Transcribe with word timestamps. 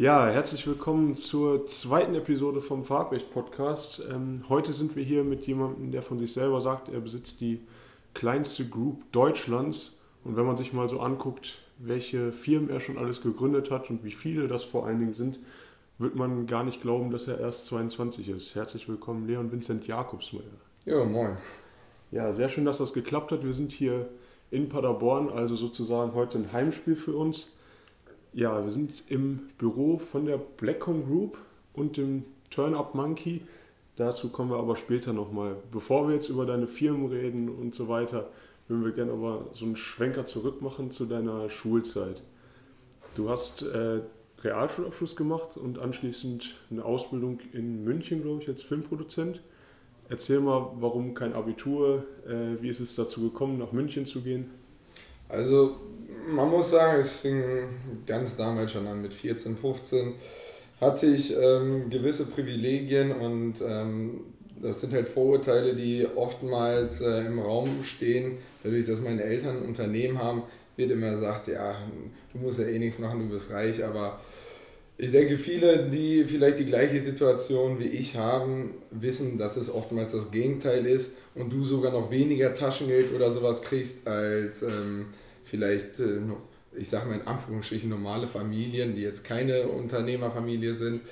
Ja, 0.00 0.28
herzlich 0.28 0.66
willkommen 0.66 1.14
zur 1.14 1.66
zweiten 1.66 2.14
Episode 2.14 2.62
vom 2.62 2.84
Farbrecht 2.84 3.34
Podcast. 3.34 4.02
Ähm, 4.10 4.44
heute 4.48 4.72
sind 4.72 4.96
wir 4.96 5.04
hier 5.04 5.24
mit 5.24 5.46
jemandem, 5.46 5.92
der 5.92 6.00
von 6.00 6.18
sich 6.18 6.32
selber 6.32 6.62
sagt, 6.62 6.88
er 6.88 7.00
besitzt 7.00 7.42
die 7.42 7.60
kleinste 8.14 8.64
Group 8.64 9.02
Deutschlands. 9.12 9.98
Und 10.24 10.38
wenn 10.38 10.46
man 10.46 10.56
sich 10.56 10.72
mal 10.72 10.88
so 10.88 11.00
anguckt, 11.00 11.58
welche 11.76 12.32
Firmen 12.32 12.70
er 12.70 12.80
schon 12.80 12.96
alles 12.96 13.20
gegründet 13.20 13.70
hat 13.70 13.90
und 13.90 14.02
wie 14.02 14.12
viele 14.12 14.48
das 14.48 14.62
vor 14.64 14.86
allen 14.86 15.00
Dingen 15.00 15.12
sind, 15.12 15.38
wird 15.98 16.16
man 16.16 16.46
gar 16.46 16.64
nicht 16.64 16.80
glauben, 16.80 17.10
dass 17.10 17.28
er 17.28 17.38
erst 17.38 17.66
22 17.66 18.30
ist. 18.30 18.54
Herzlich 18.54 18.88
willkommen, 18.88 19.26
Leon 19.26 19.52
Vincent 19.52 19.86
Jakobsmeier. 19.86 20.44
Ja, 20.86 21.04
moin. 21.04 21.36
Ja, 22.10 22.32
sehr 22.32 22.48
schön, 22.48 22.64
dass 22.64 22.78
das 22.78 22.94
geklappt 22.94 23.32
hat. 23.32 23.44
Wir 23.44 23.52
sind 23.52 23.70
hier 23.70 24.08
in 24.50 24.70
Paderborn, 24.70 25.28
also 25.28 25.56
sozusagen 25.56 26.14
heute 26.14 26.38
ein 26.38 26.54
Heimspiel 26.54 26.96
für 26.96 27.14
uns. 27.14 27.50
Ja, 28.32 28.62
wir 28.64 28.70
sind 28.70 29.02
im 29.08 29.50
Büro 29.58 29.98
von 29.98 30.24
der 30.24 30.38
Blackcom 30.38 31.04
Group 31.04 31.36
und 31.72 31.96
dem 31.96 32.24
Turn 32.50 32.74
Up 32.74 32.94
Monkey. 32.94 33.42
Dazu 33.96 34.28
kommen 34.28 34.50
wir 34.50 34.58
aber 34.58 34.76
später 34.76 35.12
nochmal. 35.12 35.56
Bevor 35.72 36.06
wir 36.06 36.14
jetzt 36.14 36.28
über 36.28 36.46
deine 36.46 36.68
Firmen 36.68 37.10
reden 37.10 37.48
und 37.48 37.74
so 37.74 37.88
weiter, 37.88 38.28
würden 38.68 38.84
wir 38.84 38.92
gerne 38.92 39.12
aber 39.12 39.46
so 39.52 39.64
einen 39.64 39.74
Schwenker 39.74 40.26
zurück 40.26 40.62
machen 40.62 40.92
zu 40.92 41.06
deiner 41.06 41.50
Schulzeit. 41.50 42.22
Du 43.16 43.28
hast 43.28 43.62
äh, 43.62 44.02
Realschulabschluss 44.42 45.16
gemacht 45.16 45.56
und 45.56 45.80
anschließend 45.80 46.54
eine 46.70 46.84
Ausbildung 46.84 47.40
in 47.52 47.82
München, 47.82 48.22
glaube 48.22 48.42
ich, 48.42 48.48
als 48.48 48.62
Filmproduzent. 48.62 49.42
Erzähl 50.08 50.38
mal, 50.38 50.70
warum 50.76 51.14
kein 51.14 51.32
Abitur? 51.32 52.04
Äh, 52.28 52.62
wie 52.62 52.68
ist 52.68 52.78
es 52.78 52.94
dazu 52.94 53.22
gekommen, 53.22 53.58
nach 53.58 53.72
München 53.72 54.06
zu 54.06 54.20
gehen? 54.20 54.50
Also 55.30 55.76
man 56.28 56.48
muss 56.48 56.70
sagen, 56.70 57.00
es 57.00 57.12
fing 57.12 57.42
ganz 58.06 58.36
damals 58.36 58.72
schon 58.72 58.86
an 58.86 59.02
mit 59.02 59.12
14, 59.12 59.56
15 59.56 60.14
hatte 60.80 61.06
ich 61.06 61.36
ähm, 61.36 61.90
gewisse 61.90 62.26
Privilegien 62.26 63.12
und 63.12 63.54
ähm, 63.66 64.20
das 64.62 64.80
sind 64.80 64.92
halt 64.92 65.08
Vorurteile, 65.08 65.74
die 65.74 66.06
oftmals 66.16 67.00
äh, 67.00 67.26
im 67.26 67.38
Raum 67.38 67.84
stehen. 67.84 68.38
Dadurch, 68.62 68.86
dass 68.86 69.00
meine 69.00 69.22
Eltern 69.22 69.58
ein 69.58 69.68
Unternehmen 69.68 70.18
haben, 70.18 70.42
wird 70.76 70.90
immer 70.90 71.10
gesagt, 71.10 71.48
ja, 71.48 71.76
du 72.32 72.38
musst 72.38 72.58
ja 72.58 72.66
eh 72.66 72.78
nichts 72.78 72.98
machen, 72.98 73.20
du 73.20 73.34
bist 73.34 73.50
reich, 73.50 73.84
aber 73.84 74.20
ich 74.96 75.12
denke, 75.12 75.38
viele, 75.38 75.88
die 75.90 76.24
vielleicht 76.24 76.58
die 76.58 76.66
gleiche 76.66 77.00
Situation 77.00 77.78
wie 77.78 77.88
ich 77.88 78.16
haben, 78.16 78.74
wissen, 78.90 79.38
dass 79.38 79.56
es 79.56 79.72
oftmals 79.72 80.12
das 80.12 80.30
Gegenteil 80.30 80.86
ist 80.86 81.16
und 81.34 81.52
du 81.52 81.64
sogar 81.64 81.92
noch 81.92 82.10
weniger 82.10 82.54
Taschengeld 82.54 83.14
oder 83.14 83.30
sowas 83.30 83.62
kriegst 83.62 84.06
als 84.06 84.62
ähm, 84.62 85.06
vielleicht, 85.44 86.00
äh, 86.00 86.20
ich 86.76 86.88
sage 86.88 87.08
mal 87.08 87.16
in 87.16 87.26
Anführungsstrichen, 87.26 87.88
normale 87.88 88.26
Familien, 88.26 88.94
die 88.94 89.02
jetzt 89.02 89.24
keine 89.24 89.62
Unternehmerfamilie 89.68 90.74
sind. 90.74 91.02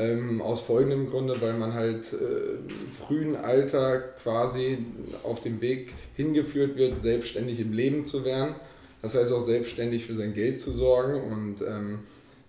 Ähm, 0.00 0.40
aus 0.40 0.60
folgendem 0.60 1.10
Grunde, 1.10 1.40
weil 1.40 1.54
man 1.54 1.74
halt 1.74 2.12
äh, 2.12 3.04
frühen 3.04 3.34
Alter 3.34 3.98
quasi 4.22 4.78
auf 5.24 5.40
dem 5.40 5.60
Weg 5.60 5.92
hingeführt 6.14 6.76
wird, 6.76 7.02
selbstständig 7.02 7.58
im 7.58 7.72
Leben 7.72 8.04
zu 8.04 8.24
werden. 8.24 8.54
Das 9.02 9.16
heißt 9.16 9.32
auch 9.32 9.40
selbstständig 9.40 10.06
für 10.06 10.14
sein 10.14 10.34
Geld 10.34 10.60
zu 10.60 10.72
sorgen. 10.72 11.20
Und 11.20 11.62
ähm, 11.66 12.00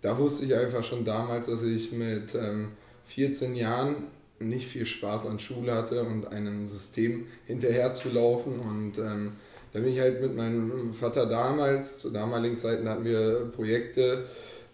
da 0.03 0.17
wusste 0.19 0.45
ich 0.45 0.55
einfach 0.55 0.83
schon 0.83 1.05
damals, 1.05 1.47
dass 1.47 1.63
ich 1.63 1.91
mit 1.91 2.35
ähm, 2.35 2.69
14 3.07 3.55
Jahren 3.55 3.95
nicht 4.39 4.67
viel 4.67 4.85
Spaß 4.85 5.27
an 5.27 5.39
Schule 5.39 5.73
hatte 5.73 6.03
und 6.03 6.27
einem 6.27 6.65
System 6.65 7.27
hinterherzulaufen. 7.45 8.59
Und 8.59 8.97
ähm, 8.97 9.33
da 9.73 9.79
bin 9.79 9.93
ich 9.93 9.99
halt 9.99 10.21
mit 10.21 10.35
meinem 10.35 10.93
Vater 10.93 11.25
damals, 11.25 11.97
zu 11.97 12.09
damaligen 12.09 12.57
Zeiten 12.57 12.87
hatten 12.87 13.03
wir 13.03 13.51
Projekte 13.55 14.25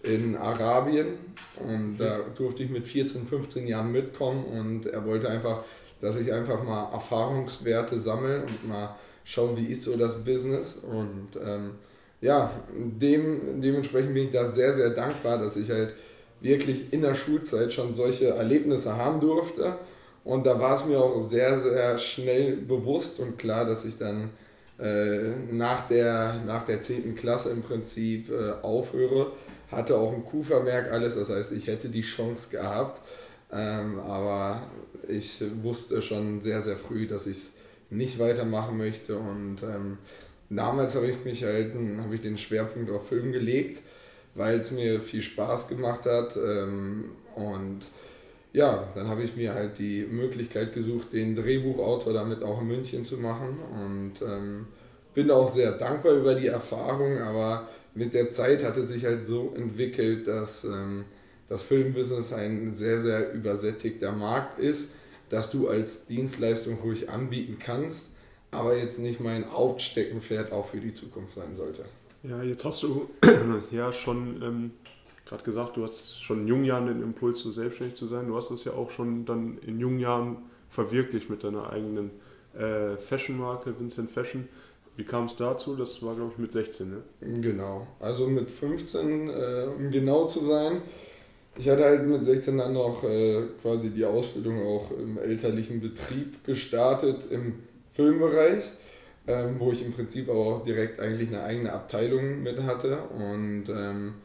in 0.04 0.36
Arabien. 0.36 1.08
Und 1.60 1.98
da 1.98 2.20
durfte 2.36 2.64
ich 2.64 2.70
mit 2.70 2.88
14, 2.88 3.28
15 3.28 3.68
Jahren 3.68 3.92
mitkommen. 3.92 4.46
Und 4.46 4.86
er 4.86 5.06
wollte 5.06 5.30
einfach, 5.30 5.64
dass 6.02 6.18
ich 6.18 6.32
einfach 6.32 6.64
mal 6.64 6.92
Erfahrungswerte 6.92 7.98
sammle 7.98 8.42
und 8.42 8.68
mal 8.68 8.96
schaue, 9.24 9.58
wie 9.58 9.66
ist 9.66 9.84
so 9.84 9.98
das 9.98 10.24
Business. 10.24 10.76
Und 10.76 11.30
ähm, 11.44 11.72
ja, 12.22 12.52
dem, 12.74 13.62
dementsprechend 13.62 14.14
bin 14.14 14.26
ich 14.26 14.32
da 14.32 14.46
sehr, 14.46 14.72
sehr 14.74 14.92
dankbar, 14.92 15.38
dass 15.38 15.58
ich 15.58 15.70
halt 15.70 15.94
wirklich 16.46 16.94
in 16.94 17.02
der 17.02 17.16
Schulzeit 17.16 17.74
schon 17.74 17.94
solche 17.94 18.30
Erlebnisse 18.30 18.96
haben 18.96 19.20
durfte 19.20 19.78
und 20.26 20.48
da 20.48 20.60
war 20.60 20.74
es 20.74 20.86
mir 20.86 21.00
auch 21.00 21.22
sehr, 21.22 21.58
sehr 21.60 21.98
schnell 22.00 22.58
bewusst 22.58 23.20
und 23.20 23.38
klar, 23.38 23.64
dass 23.64 23.86
ich 23.86 24.00
dann 24.00 24.32
äh, 24.80 25.30
nach, 25.52 25.88
der, 25.88 26.42
nach 26.46 26.66
der 26.66 26.82
10. 26.82 27.16
Klasse 27.16 27.52
im 27.52 27.62
Prinzip 27.62 28.32
äh, 28.32 28.54
aufhöre. 28.64 29.32
Hatte 29.72 29.96
auch 29.96 30.12
ein 30.12 30.26
Q-Vermerk, 30.26 30.92
alles, 30.92 31.16
das 31.16 31.30
heißt, 31.30 31.52
ich 31.52 31.68
hätte 31.68 31.90
die 31.90 32.02
Chance 32.02 32.50
gehabt. 32.50 33.02
Ähm, 33.54 34.00
aber 34.00 34.64
ich 35.08 35.44
wusste 35.62 36.02
schon 36.02 36.42
sehr, 36.42 36.60
sehr 36.60 36.76
früh, 36.76 37.06
dass 37.06 37.28
ich 37.28 37.38
es 37.38 37.54
nicht 37.92 38.18
weitermachen 38.18 38.78
möchte. 38.78 39.18
Und 39.20 39.58
ähm, 39.62 40.00
damals 40.50 40.96
habe 40.96 41.06
ich 41.06 41.24
mich 41.24 41.44
halt, 41.44 41.76
habe 41.76 42.16
ich 42.16 42.22
den 42.22 42.40
Schwerpunkt 42.40 42.90
auf 42.90 43.08
Film 43.08 43.32
gelegt, 43.32 43.84
weil 44.36 44.60
es 44.60 44.72
mir 44.72 45.00
viel 45.00 45.22
Spaß 45.22 45.68
gemacht 45.68 46.06
hat. 46.06 46.36
Ähm, 46.36 47.06
und 47.36 47.80
ja, 48.54 48.88
dann 48.94 49.08
habe 49.08 49.24
ich 49.24 49.36
mir 49.36 49.54
halt 49.54 49.80
die 49.80 50.06
Möglichkeit 50.06 50.74
gesucht, 50.74 51.12
den 51.14 51.36
Drehbuchautor 51.36 52.14
damit 52.14 52.44
auch 52.44 52.62
in 52.62 52.68
München 52.68 53.04
zu 53.04 53.18
machen 53.18 53.58
und 53.74 54.14
ähm, 54.22 54.68
bin 55.14 55.32
auch 55.32 55.52
sehr 55.52 55.74
dankbar 55.74 56.14
über 56.14 56.36
die 56.36 56.48
Erfahrung, 56.48 57.18
aber 57.20 57.68
mit 57.96 58.14
der 58.14 58.30
Zeit 58.30 58.64
hat 58.64 58.78
es 58.78 58.90
sich 58.90 59.06
halt 59.06 59.26
so 59.26 59.54
entwickelt, 59.56 60.28
dass 60.28 60.66
ähm, 60.66 61.06
das 61.50 61.64
Filmbusiness 61.64 62.34
ein 62.34 62.74
sehr, 62.74 63.00
sehr 63.00 63.34
übersättigter 63.34 64.12
Markt 64.12 64.60
ist, 64.60 64.92
dass 65.30 65.52
du 65.52 65.68
als 65.68 66.06
Dienstleistung 66.06 66.80
ruhig 66.80 67.10
anbieten 67.10 67.58
kannst, 67.60 68.12
aber 68.52 68.78
jetzt 68.78 69.00
nicht 69.00 69.20
mein 69.20 69.52
Hauptsteckenpferd 69.52 70.52
auch 70.52 70.68
für 70.68 70.80
die 70.80 70.94
Zukunft 70.94 71.36
sein 71.36 71.56
sollte. 71.56 71.86
Ja, 72.28 72.42
jetzt 72.42 72.66
hast 72.66 72.84
du 72.84 73.10
ja 73.72 73.94
schon 73.94 74.42
ähm, 74.42 74.72
gerade 75.26 75.44
gesagt, 75.44 75.78
du 75.78 75.84
hast 75.84 76.24
schon 76.24 76.42
in 76.42 76.48
jungen 76.48 76.66
Jahren 76.66 76.88
den 76.88 77.02
Impuls, 77.02 77.40
so 77.40 77.52
selbstständig 77.52 77.96
zu 77.96 78.08
sein. 78.08 78.28
Du 78.28 78.36
hast 78.36 78.52
das 78.52 78.64
ja 78.64 78.74
auch 78.74 78.92
schon 78.92 79.26
dann 79.26 79.58
in 79.66 79.80
jungen 79.80 80.00
Jahren 80.00 80.38
verwirklicht 80.70 81.30
mit 81.30 81.44
deiner 81.44 81.70
eigenen 81.70 82.12
äh, 82.58 82.98
Fashion-Marke, 82.98 83.80
Vincent 83.80 84.12
Fashion. 84.12 84.48
Wie 84.96 85.04
kam 85.04 85.26
es 85.26 85.36
dazu? 85.36 85.76
Das 85.76 86.02
war, 86.04 86.16
glaube 86.16 86.32
ich, 86.34 86.38
mit 86.38 86.52
16, 86.54 86.90
ne? 86.90 87.42
Genau. 87.42 87.88
Also 88.00 88.28
mit 88.28 88.50
15, 88.50 89.30
äh, 89.30 89.68
um 89.78 89.92
genau 89.92 90.26
zu 90.26 90.46
sein. 90.46 90.82
Ich 91.58 91.70
hatte 91.70 91.84
halt 91.84 92.06
mit 92.06 92.26
16 92.26 92.58
dann 92.58 92.74
noch 92.74 93.04
äh, 93.04 93.44
quasi 93.62 93.90
die 93.90 94.06
Ausbildung 94.06 94.66
auch 94.66 94.92
im 94.92 95.18
elterlichen 95.18 95.82
Betrieb 95.82 96.44
gestartet 96.44 97.28
im 97.30 97.56
Filmbereich, 97.94 98.66
ähm, 99.28 99.56
wo 99.60 99.72
ich 99.72 99.84
im 99.84 99.94
Prinzip 99.94 100.30
auch 100.30 100.64
direkt 100.64 101.00
eigentlich 101.00 101.30
eine 101.30 101.44
eigene 101.44 101.74
Abteilung 101.74 102.44
mit 102.44 102.62
hatte. 102.64 102.98
Und 103.18 103.66
ähm, 103.70 104.16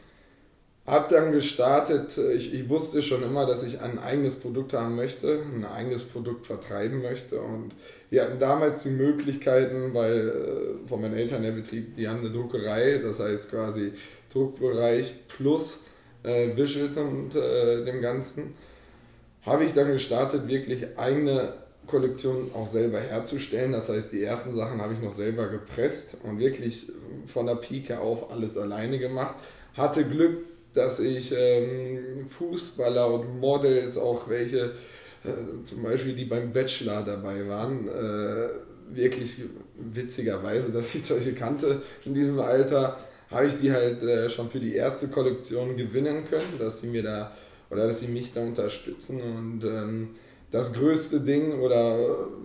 habe 0.86 1.14
dann 1.14 1.32
gestartet, 1.32 2.18
äh, 2.18 2.32
ich, 2.32 2.52
ich 2.52 2.68
wusste 2.68 3.02
schon 3.02 3.22
immer, 3.22 3.46
dass 3.46 3.62
ich 3.62 3.80
ein 3.80 3.98
eigenes 3.98 4.34
Produkt 4.34 4.72
haben 4.72 4.96
möchte, 4.96 5.40
ein 5.54 5.64
eigenes 5.64 6.02
Produkt 6.02 6.46
vertreiben 6.46 7.02
möchte 7.02 7.40
und 7.40 7.72
wir 8.10 8.22
hatten 8.22 8.40
damals 8.40 8.82
die 8.82 8.90
Möglichkeiten, 8.90 9.94
weil 9.94 10.28
äh, 10.28 10.88
von 10.88 11.00
meinen 11.00 11.16
Eltern 11.16 11.42
der 11.42 11.52
Betrieb, 11.52 11.96
die 11.96 12.08
haben 12.08 12.20
eine 12.20 12.30
Druckerei, 12.30 12.98
das 12.98 13.20
heißt 13.20 13.50
quasi 13.50 13.92
Druckbereich 14.32 15.28
plus 15.28 15.80
äh, 16.24 16.56
Visuals 16.56 16.96
und 16.96 17.36
äh, 17.36 17.84
dem 17.84 18.00
Ganzen, 18.00 18.54
habe 19.42 19.64
ich 19.64 19.72
dann 19.72 19.92
gestartet, 19.92 20.48
wirklich 20.48 20.98
eigene 20.98 21.52
Kollektionen 21.90 22.50
auch 22.54 22.66
selber 22.66 22.98
herzustellen. 23.00 23.72
Das 23.72 23.88
heißt, 23.88 24.12
die 24.12 24.22
ersten 24.22 24.54
Sachen 24.56 24.80
habe 24.80 24.94
ich 24.94 25.00
noch 25.00 25.12
selber 25.12 25.48
gepresst 25.48 26.18
und 26.22 26.38
wirklich 26.38 26.90
von 27.26 27.46
der 27.46 27.56
Pike 27.56 27.98
auf 27.98 28.30
alles 28.30 28.56
alleine 28.56 28.98
gemacht. 28.98 29.36
Hatte 29.74 30.04
Glück, 30.04 30.38
dass 30.72 31.00
ich 31.00 31.32
ähm, 31.36 32.26
Fußballer 32.28 33.12
und 33.12 33.40
Models, 33.40 33.98
auch 33.98 34.28
welche, 34.28 34.74
äh, 35.24 35.62
zum 35.64 35.82
Beispiel 35.82 36.14
die 36.14 36.24
beim 36.24 36.52
Bachelor 36.52 37.02
dabei 37.02 37.46
waren, 37.48 37.88
äh, 37.88 38.48
wirklich 38.92 39.36
witzigerweise, 39.76 40.72
dass 40.72 40.94
ich 40.94 41.04
solche 41.04 41.32
kannte 41.32 41.82
in 42.04 42.14
diesem 42.14 42.38
Alter, 42.40 42.98
habe 43.30 43.46
ich 43.46 43.58
die 43.60 43.72
halt 43.72 44.02
äh, 44.02 44.28
schon 44.28 44.50
für 44.50 44.60
die 44.60 44.74
erste 44.74 45.08
Kollektion 45.08 45.76
gewinnen 45.76 46.24
können, 46.28 46.58
dass 46.58 46.80
sie 46.80 46.88
mir 46.88 47.02
da 47.02 47.36
oder 47.70 47.86
dass 47.86 48.00
sie 48.00 48.08
mich 48.08 48.32
da 48.32 48.40
unterstützen 48.40 49.20
und 49.20 49.64
ähm, 49.64 50.10
das 50.50 50.72
größte 50.72 51.20
Ding 51.20 51.60
oder 51.60 51.96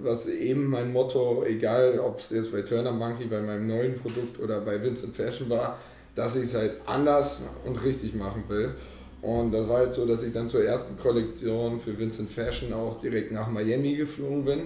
was 0.03 0.27
eben 0.27 0.67
mein 0.67 0.91
Motto, 0.93 1.43
egal 1.45 1.99
ob 1.99 2.19
es 2.19 2.29
jetzt 2.29 2.51
bei 2.51 2.61
Turner 2.61 2.91
Monkey, 2.91 3.25
bei 3.25 3.41
meinem 3.41 3.67
neuen 3.67 3.99
Produkt 3.99 4.39
oder 4.39 4.61
bei 4.61 4.81
Vincent 4.81 5.15
Fashion 5.15 5.49
war, 5.49 5.79
dass 6.13 6.35
ich 6.35 6.43
es 6.43 6.53
halt 6.53 6.73
anders 6.85 7.43
und 7.65 7.83
richtig 7.83 8.13
machen 8.13 8.43
will. 8.47 8.75
Und 9.21 9.51
das 9.51 9.67
war 9.67 9.77
halt 9.77 9.93
so, 9.93 10.05
dass 10.05 10.23
ich 10.23 10.33
dann 10.33 10.47
zur 10.47 10.63
ersten 10.63 10.97
Kollektion 10.97 11.79
für 11.79 11.97
Vincent 11.97 12.29
Fashion 12.29 12.73
auch 12.73 13.01
direkt 13.01 13.31
nach 13.31 13.49
Miami 13.49 13.95
geflogen 13.95 14.45
bin 14.45 14.59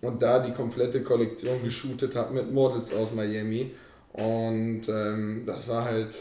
und 0.00 0.20
da 0.20 0.40
die 0.40 0.52
komplette 0.52 1.02
Kollektion 1.02 1.62
geshootet 1.62 2.16
habe 2.16 2.34
mit 2.34 2.52
Models 2.52 2.92
aus 2.92 3.12
Miami. 3.14 3.70
Und 4.12 4.88
ähm, 4.88 5.44
das 5.46 5.68
war 5.68 5.84
halt 5.84 6.14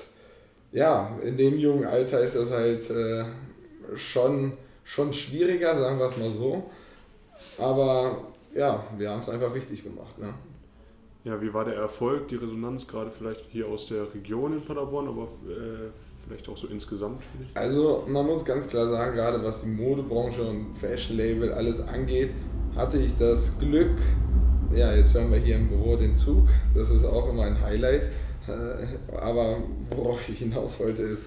ja, 0.71 1.17
in 1.23 1.37
dem 1.37 1.57
jungen 1.59 1.85
Alter 1.85 2.19
ist 2.21 2.35
das 2.35 2.51
halt 2.51 2.89
äh, 2.89 3.25
schon, 3.95 4.53
schon 4.91 5.13
schwieriger, 5.13 5.73
sagen 5.73 5.99
wir 5.99 6.07
es 6.07 6.17
mal 6.17 6.31
so. 6.31 6.63
Aber 7.57 8.27
ja, 8.53 8.83
wir 8.97 9.09
haben 9.09 9.21
es 9.21 9.29
einfach 9.29 9.53
richtig 9.55 9.83
gemacht. 9.83 10.17
Ne? 10.19 10.33
Ja, 11.23 11.41
wie 11.41 11.53
war 11.53 11.63
der 11.63 11.75
Erfolg, 11.75 12.27
die 12.27 12.35
Resonanz 12.35 12.87
gerade 12.87 13.09
vielleicht 13.09 13.45
hier 13.51 13.67
aus 13.67 13.87
der 13.87 14.13
Region 14.13 14.53
in 14.53 14.61
Paderborn, 14.61 15.07
aber 15.07 15.23
äh, 15.47 15.91
vielleicht 16.27 16.49
auch 16.49 16.57
so 16.57 16.67
insgesamt? 16.67 17.21
Also 17.53 18.03
man 18.07 18.25
muss 18.25 18.43
ganz 18.43 18.67
klar 18.67 18.89
sagen, 18.89 19.15
gerade 19.15 19.41
was 19.41 19.61
die 19.61 19.69
Modebranche 19.69 20.43
und 20.43 20.77
Fashion 20.77 21.15
Label 21.15 21.53
alles 21.53 21.79
angeht, 21.87 22.31
hatte 22.75 22.97
ich 22.97 23.17
das 23.17 23.59
Glück, 23.59 23.97
ja, 24.73 24.93
jetzt 24.93 25.13
hören 25.13 25.31
wir 25.31 25.39
hier 25.39 25.55
im 25.55 25.69
Büro 25.69 25.95
den 25.95 26.15
Zug, 26.15 26.49
das 26.75 26.89
ist 26.89 27.05
auch 27.05 27.29
immer 27.29 27.43
ein 27.43 27.61
Highlight, 27.61 28.09
äh, 28.47 29.15
aber 29.15 29.57
worauf 29.95 30.27
ich 30.27 30.39
hinaus 30.39 30.81
wollte 30.81 31.03
ist, 31.03 31.25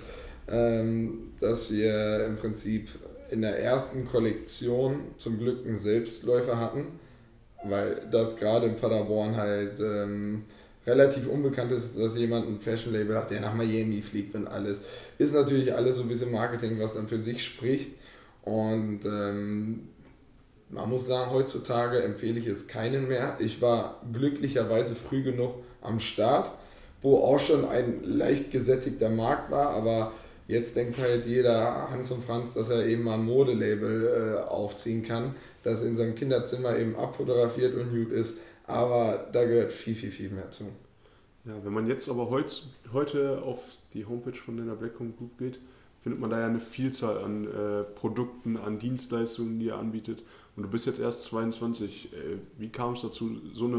ähm, 0.49 1.33
dass 1.41 1.73
wir 1.73 2.27
im 2.27 2.37
Prinzip 2.37 2.89
in 3.35 3.43
der 3.43 3.59
ersten 3.59 4.07
Kollektion 4.07 5.09
zum 5.19 5.39
Glück 5.39 5.67
einen 5.67 5.75
Selbstläufer 5.75 6.57
hatten, 6.57 7.01
weil 7.65 8.07
das 8.13 8.37
gerade 8.37 8.67
in 8.67 8.77
Paderborn 8.77 9.35
halt 9.35 9.81
ähm, 9.81 10.45
relativ 10.87 11.27
unbekannt 11.27 11.73
ist, 11.73 11.99
dass 11.99 12.17
jemand 12.17 12.47
ein 12.47 12.61
Fashion-Label 12.61 13.17
hat, 13.19 13.33
der 13.33 13.41
nach 13.41 13.55
Miami 13.55 14.03
fliegt 14.03 14.37
und 14.37 14.47
alles. 14.47 14.83
Ist 15.19 15.35
natürlich 15.35 15.75
alles 15.75 15.97
so 15.97 16.03
ein 16.03 16.09
bisschen 16.09 16.31
Marketing, 16.31 16.79
was 16.79 16.95
dann 16.95 17.09
für 17.09 17.19
sich 17.19 17.45
spricht. 17.45 17.97
Und 18.43 19.05
ähm, 19.05 19.89
man 20.69 20.89
muss 20.89 21.09
sagen, 21.09 21.33
heutzutage 21.33 22.05
empfehle 22.05 22.39
ich 22.39 22.47
es 22.47 22.69
keinen 22.69 23.09
mehr. 23.09 23.37
Ich 23.41 23.61
war 23.61 24.01
glücklicherweise 24.13 24.95
früh 24.95 25.25
genug 25.25 25.57
am 25.83 25.99
Start, 25.99 26.53
wo 27.03 27.19
auch 27.19 27.41
schon 27.41 27.69
ein 27.69 28.05
leicht 28.05 28.53
gesättigter 28.53 29.11
Markt 29.11 29.51
war, 29.51 29.71
aber 29.71 30.13
jetzt 30.47 30.77
denkt 30.77 30.99
halt 30.99 31.27
jeder 31.27 31.91
Hans 31.91 32.11
und 32.11 32.25
Franz, 32.25 32.55
dass 32.55 32.71
er 32.71 32.87
eben 32.87 33.05
mal 33.05 33.15
ein 33.15 33.25
Modelabel 33.25 34.39
äh, 34.39 34.49
aufziehen 34.49 35.03
kann, 35.03 35.35
das 35.63 35.83
in 35.83 35.97
seinem 35.97 36.15
Kinderzimmer 36.15 36.77
eben 36.77 36.97
abfotografiert 36.97 37.75
und 37.75 37.91
gut 37.91 38.13
ist. 38.13 38.39
Aber 38.67 39.29
da 39.33 39.45
gehört 39.45 39.73
viel, 39.73 39.95
viel, 39.95 40.11
viel 40.11 40.31
mehr 40.31 40.51
zu. 40.51 40.65
Ja, 41.45 41.53
wenn 41.63 41.73
man 41.73 41.87
jetzt 41.87 42.09
aber 42.09 42.31
heut, 42.31 42.67
heute 42.93 43.43
auf 43.43 43.61
die 43.93 44.07
Homepage 44.07 44.37
von 44.37 44.57
der 44.57 44.75
Blackcom 44.75 45.15
Group 45.17 45.39
geht, 45.39 45.59
findet 46.03 46.21
man 46.21 46.31
da 46.31 46.41
ja 46.41 46.47
eine 46.47 46.61
Vielzahl 46.61 47.19
an 47.19 47.47
äh, 47.47 47.83
Produkten, 47.83 48.57
an 48.57 48.79
Dienstleistungen, 48.79 49.59
die 49.59 49.69
er 49.69 49.79
anbietet. 49.79 50.25
Und 50.57 50.63
du 50.63 50.69
bist 50.69 50.87
jetzt 50.87 51.01
erst 51.01 51.25
22. 51.25 52.13
Äh, 52.13 52.17
wie 52.59 52.69
kam 52.71 52.95
es 52.95 53.03
dazu, 53.03 53.31
so 53.53 53.67
eine 53.67 53.79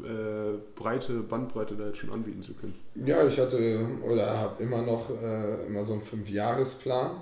äh, 0.00 0.58
breite 0.74 1.20
Bandbreite 1.20 1.76
da 1.76 1.86
jetzt 1.86 1.98
schon 1.98 2.10
anbieten 2.10 2.42
zu 2.42 2.54
können? 2.54 2.74
Ja, 2.94 3.26
ich 3.26 3.38
hatte 3.38 3.86
oder 4.02 4.38
habe 4.38 4.62
immer 4.62 4.82
noch 4.82 5.10
äh, 5.10 5.66
immer 5.66 5.84
so 5.84 5.94
einen 5.94 6.02
Fünfjahresplan. 6.02 7.12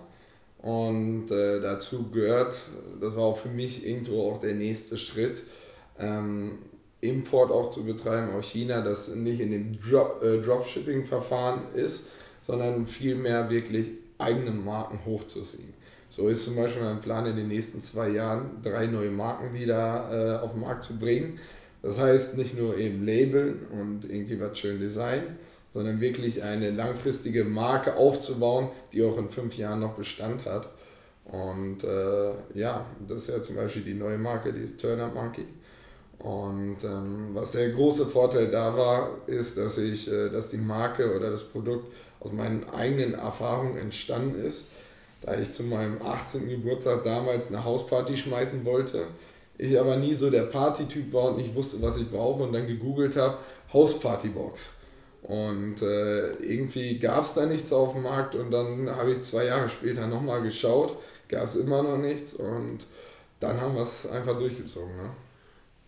Und 0.58 1.30
äh, 1.30 1.60
dazu 1.60 2.10
gehört, 2.10 2.56
das 2.98 3.14
war 3.14 3.24
auch 3.24 3.36
für 3.36 3.50
mich 3.50 3.86
irgendwo 3.86 4.30
auch 4.30 4.40
der 4.40 4.54
nächste 4.54 4.96
Schritt, 4.96 5.42
ähm, 5.98 6.52
Import 7.02 7.50
auch 7.50 7.68
zu 7.68 7.84
betreiben 7.84 8.32
aus 8.34 8.46
China, 8.46 8.80
das 8.80 9.14
nicht 9.14 9.40
in 9.40 9.50
dem 9.50 9.78
Drop, 9.78 10.22
äh, 10.22 10.40
Dropshipping-Verfahren 10.40 11.74
ist, 11.74 12.08
sondern 12.40 12.86
vielmehr 12.86 13.50
wirklich 13.50 13.88
eigene 14.16 14.52
Marken 14.52 15.00
hochzuziehen. 15.04 15.74
So 16.14 16.28
ist 16.28 16.44
zum 16.44 16.54
Beispiel 16.54 16.82
mein 16.84 17.00
Plan 17.00 17.26
in 17.26 17.34
den 17.34 17.48
nächsten 17.48 17.80
zwei 17.80 18.10
Jahren, 18.10 18.62
drei 18.62 18.86
neue 18.86 19.10
Marken 19.10 19.52
wieder 19.52 20.38
äh, 20.38 20.44
auf 20.44 20.52
den 20.52 20.60
Markt 20.60 20.84
zu 20.84 20.96
bringen. 20.96 21.40
Das 21.82 21.98
heißt 21.98 22.38
nicht 22.38 22.56
nur 22.56 22.78
eben 22.78 23.04
labeln 23.04 23.66
und 23.72 24.04
irgendwie 24.04 24.40
was 24.40 24.56
schön 24.56 24.78
designen, 24.78 25.36
sondern 25.72 26.00
wirklich 26.00 26.40
eine 26.44 26.70
langfristige 26.70 27.42
Marke 27.42 27.96
aufzubauen, 27.96 28.68
die 28.92 29.02
auch 29.02 29.18
in 29.18 29.28
fünf 29.28 29.58
Jahren 29.58 29.80
noch 29.80 29.94
Bestand 29.94 30.44
hat. 30.44 30.68
Und 31.24 31.82
äh, 31.82 32.30
ja, 32.54 32.86
das 33.08 33.22
ist 33.22 33.30
ja 33.30 33.42
zum 33.42 33.56
Beispiel 33.56 33.82
die 33.82 33.94
neue 33.94 34.16
Marke, 34.16 34.52
die 34.52 34.62
ist 34.62 34.80
Turner 34.80 35.08
Monkey. 35.08 35.46
Und 36.20 36.76
ähm, 36.84 37.30
was 37.32 37.52
der 37.52 37.70
große 37.70 38.06
Vorteil 38.06 38.52
da 38.52 38.76
war, 38.76 39.18
ist, 39.26 39.58
dass 39.58 39.78
ich, 39.78 40.08
äh, 40.12 40.30
dass 40.30 40.50
die 40.50 40.58
Marke 40.58 41.12
oder 41.16 41.32
das 41.32 41.42
Produkt 41.42 41.92
aus 42.20 42.30
meinen 42.30 42.70
eigenen 42.70 43.14
Erfahrungen 43.14 43.76
entstanden 43.76 44.40
ist. 44.40 44.68
Da 45.24 45.38
ich 45.38 45.52
zu 45.52 45.62
meinem 45.62 46.02
18. 46.02 46.48
Geburtstag 46.48 47.02
damals 47.04 47.48
eine 47.48 47.64
Hausparty 47.64 48.16
schmeißen 48.16 48.64
wollte, 48.64 49.06
ich 49.56 49.78
aber 49.78 49.96
nie 49.96 50.12
so 50.12 50.30
der 50.30 50.42
Partytyp 50.42 51.12
war 51.12 51.30
und 51.30 51.38
nicht 51.38 51.54
wusste, 51.54 51.80
was 51.80 51.96
ich 51.96 52.10
brauche 52.10 52.42
und 52.42 52.52
dann 52.52 52.66
gegoogelt 52.66 53.16
habe, 53.16 53.38
Hauspartybox. 53.72 54.70
Und 55.22 55.80
äh, 55.80 56.32
irgendwie 56.34 56.98
gab 56.98 57.22
es 57.22 57.32
da 57.32 57.46
nichts 57.46 57.72
auf 57.72 57.94
dem 57.94 58.02
Markt 58.02 58.34
und 58.34 58.50
dann 58.50 58.90
habe 58.90 59.12
ich 59.12 59.22
zwei 59.22 59.46
Jahre 59.46 59.70
später 59.70 60.06
nochmal 60.06 60.42
geschaut, 60.42 60.98
gab 61.28 61.48
es 61.48 61.56
immer 61.56 61.82
noch 61.82 61.96
nichts 61.96 62.34
und 62.34 62.80
dann 63.40 63.58
haben 63.58 63.74
wir 63.74 63.82
es 63.82 64.06
einfach 64.06 64.38
durchgezogen. 64.38 64.94
Ne? 64.96 65.10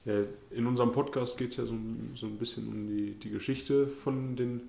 Ja, 0.06 0.22
in 0.56 0.66
unserem 0.66 0.92
Podcast 0.92 1.36
geht 1.36 1.50
es 1.50 1.58
ja 1.58 1.64
so, 1.64 1.74
so 2.14 2.26
ein 2.26 2.38
bisschen 2.38 2.68
um 2.68 2.86
die, 2.86 3.12
die 3.22 3.30
Geschichte 3.30 3.88
von 3.88 4.36
den 4.36 4.62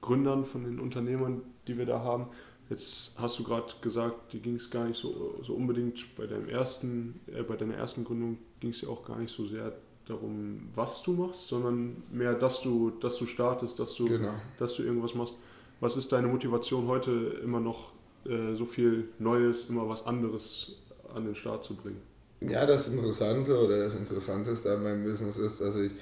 Gründern, 0.00 0.46
von 0.46 0.64
den 0.64 0.80
Unternehmern, 0.80 1.42
die 1.66 1.76
wir 1.76 1.84
da 1.84 2.00
haben. 2.00 2.28
Jetzt 2.70 3.18
hast 3.18 3.38
du 3.38 3.44
gerade 3.44 3.72
gesagt, 3.80 4.32
die 4.32 4.40
ging 4.40 4.56
es 4.56 4.70
gar 4.70 4.84
nicht 4.84 5.00
so, 5.00 5.40
so 5.42 5.54
unbedingt 5.54 6.14
bei 6.16 6.26
deinem 6.26 6.48
ersten, 6.48 7.20
äh, 7.26 7.42
bei 7.42 7.56
deiner 7.56 7.74
ersten 7.74 8.04
Gründung 8.04 8.38
ging 8.60 8.70
es 8.70 8.82
ja 8.82 8.88
auch 8.88 9.04
gar 9.04 9.18
nicht 9.18 9.34
so 9.34 9.46
sehr 9.46 9.72
darum, 10.06 10.68
was 10.74 11.02
du 11.02 11.12
machst, 11.12 11.48
sondern 11.48 12.02
mehr, 12.12 12.34
dass 12.34 12.62
du, 12.62 12.90
dass 12.90 13.16
du 13.16 13.26
startest, 13.26 13.78
dass 13.78 13.94
du, 13.94 14.08
genau. 14.08 14.34
dass 14.58 14.74
du 14.74 14.82
irgendwas 14.82 15.14
machst. 15.14 15.34
Was 15.80 15.96
ist 15.96 16.12
deine 16.12 16.26
Motivation 16.26 16.88
heute 16.88 17.10
immer 17.42 17.60
noch 17.60 17.92
äh, 18.24 18.54
so 18.54 18.66
viel 18.66 19.08
Neues, 19.18 19.70
immer 19.70 19.88
was 19.88 20.06
anderes 20.06 20.76
an 21.14 21.24
den 21.24 21.34
Start 21.34 21.64
zu 21.64 21.74
bringen? 21.74 22.02
Ja, 22.40 22.66
das 22.66 22.88
Interessante 22.88 23.58
oder 23.58 23.78
das 23.78 23.94
Interessanteste 23.94 24.72
an 24.72 24.82
meinem 24.82 25.04
Business 25.04 25.38
ist, 25.38 25.60
dass 25.60 25.76
ich 25.76 25.92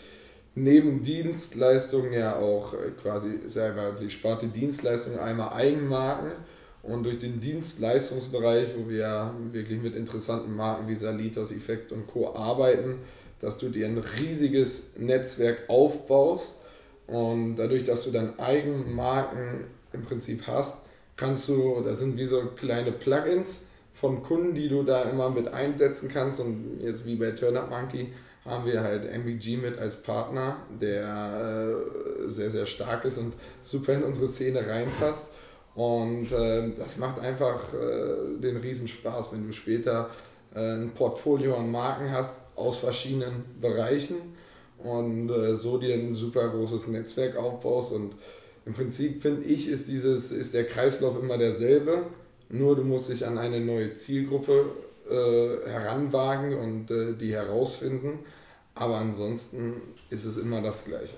neben 0.54 1.02
Dienstleistungen 1.02 2.12
ja 2.12 2.36
auch 2.36 2.74
äh, 2.74 2.90
quasi 3.00 3.38
selber 3.46 3.92
die 3.92 4.10
Sparte 4.10 4.48
Dienstleistungen 4.48 5.18
einmal 5.18 5.52
Eigenmarken 5.52 6.32
und 6.88 7.04
durch 7.04 7.18
den 7.18 7.40
Dienstleistungsbereich, 7.40 8.68
wo 8.76 8.88
wir 8.88 9.34
wirklich 9.52 9.80
mit 9.80 9.94
interessanten 9.94 10.54
Marken 10.54 10.88
wie 10.88 10.94
Salitas, 10.94 11.50
Effekt 11.50 11.92
und 11.92 12.06
Co. 12.06 12.34
arbeiten, 12.34 12.98
dass 13.40 13.58
du 13.58 13.68
dir 13.68 13.86
ein 13.86 13.98
riesiges 13.98 14.90
Netzwerk 14.96 15.68
aufbaust 15.68 16.56
und 17.06 17.56
dadurch, 17.56 17.84
dass 17.84 18.04
du 18.04 18.10
dann 18.10 18.38
Eigenmarken 18.38 19.64
im 19.92 20.02
Prinzip 20.02 20.46
hast, 20.46 20.86
kannst 21.16 21.48
du, 21.48 21.82
das 21.82 21.98
sind 21.98 22.16
wie 22.16 22.26
so 22.26 22.42
kleine 22.56 22.92
Plugins 22.92 23.66
von 23.94 24.22
Kunden, 24.22 24.54
die 24.54 24.68
du 24.68 24.82
da 24.82 25.02
immer 25.02 25.30
mit 25.30 25.48
einsetzen 25.48 26.10
kannst 26.12 26.40
und 26.40 26.80
jetzt 26.80 27.06
wie 27.06 27.16
bei 27.16 27.30
Turnup 27.30 27.70
Monkey 27.70 28.12
haben 28.44 28.66
wir 28.66 28.82
halt 28.82 29.10
MBG 29.10 29.56
mit 29.56 29.78
als 29.78 30.02
Partner, 30.02 30.58
der 30.80 31.74
äh, 32.26 32.30
sehr, 32.30 32.50
sehr 32.50 32.66
stark 32.66 33.04
ist 33.04 33.18
und 33.18 33.34
super 33.62 33.94
in 33.94 34.04
unsere 34.04 34.28
Szene 34.28 34.66
reinpasst. 34.66 35.28
Und 35.76 36.32
äh, 36.32 36.70
das 36.78 36.96
macht 36.96 37.20
einfach 37.20 37.72
äh, 37.74 38.40
den 38.40 38.56
Riesenspaß, 38.56 39.32
wenn 39.32 39.46
du 39.46 39.52
später 39.52 40.10
äh, 40.54 40.58
ein 40.58 40.92
Portfolio 40.94 41.54
an 41.56 41.70
Marken 41.70 42.10
hast 42.10 42.38
aus 42.56 42.78
verschiedenen 42.78 43.44
Bereichen 43.60 44.16
und 44.78 45.30
äh, 45.30 45.54
so 45.54 45.76
dir 45.76 45.94
ein 45.94 46.14
super 46.14 46.48
großes 46.48 46.88
Netzwerk 46.88 47.36
aufbaust. 47.36 47.92
Und 47.92 48.14
im 48.64 48.72
Prinzip 48.72 49.20
finde 49.20 49.44
ich, 49.44 49.68
ist, 49.68 49.86
dieses, 49.86 50.32
ist 50.32 50.54
der 50.54 50.64
Kreislauf 50.64 51.22
immer 51.22 51.36
derselbe, 51.36 52.04
nur 52.48 52.74
du 52.74 52.82
musst 52.82 53.10
dich 53.10 53.26
an 53.26 53.36
eine 53.36 53.60
neue 53.60 53.92
Zielgruppe 53.92 54.70
äh, 55.10 55.68
heranwagen 55.68 56.56
und 56.56 56.90
äh, 56.90 57.12
die 57.12 57.34
herausfinden. 57.34 58.20
Aber 58.74 58.96
ansonsten 58.96 59.74
ist 60.08 60.24
es 60.24 60.38
immer 60.38 60.62
das 60.62 60.84
Gleiche. 60.86 61.14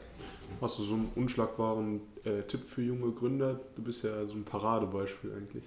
Hast 0.61 0.79
du 0.79 0.83
so 0.83 0.95
einen 0.95 1.11
unschlagbaren 1.15 2.01
äh, 2.25 2.43
Tipp 2.43 2.67
für 2.67 2.83
junge 2.83 3.13
Gründer? 3.13 3.61
Du 3.77 3.83
bist 3.83 4.05
ja 4.05 4.27
so 4.27 4.35
ein 4.35 4.45
Paradebeispiel 4.45 5.33
eigentlich. 5.33 5.65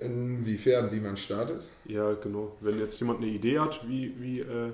Inwiefern, 0.00 0.90
wie 0.90 1.00
man 1.00 1.16
startet? 1.16 1.66
Ja, 1.84 2.14
genau. 2.14 2.56
Wenn 2.60 2.78
jetzt 2.78 2.98
jemand 2.98 3.20
eine 3.20 3.30
Idee 3.30 3.60
hat, 3.60 3.88
wie, 3.88 4.12
wie, 4.20 4.40
äh, 4.40 4.72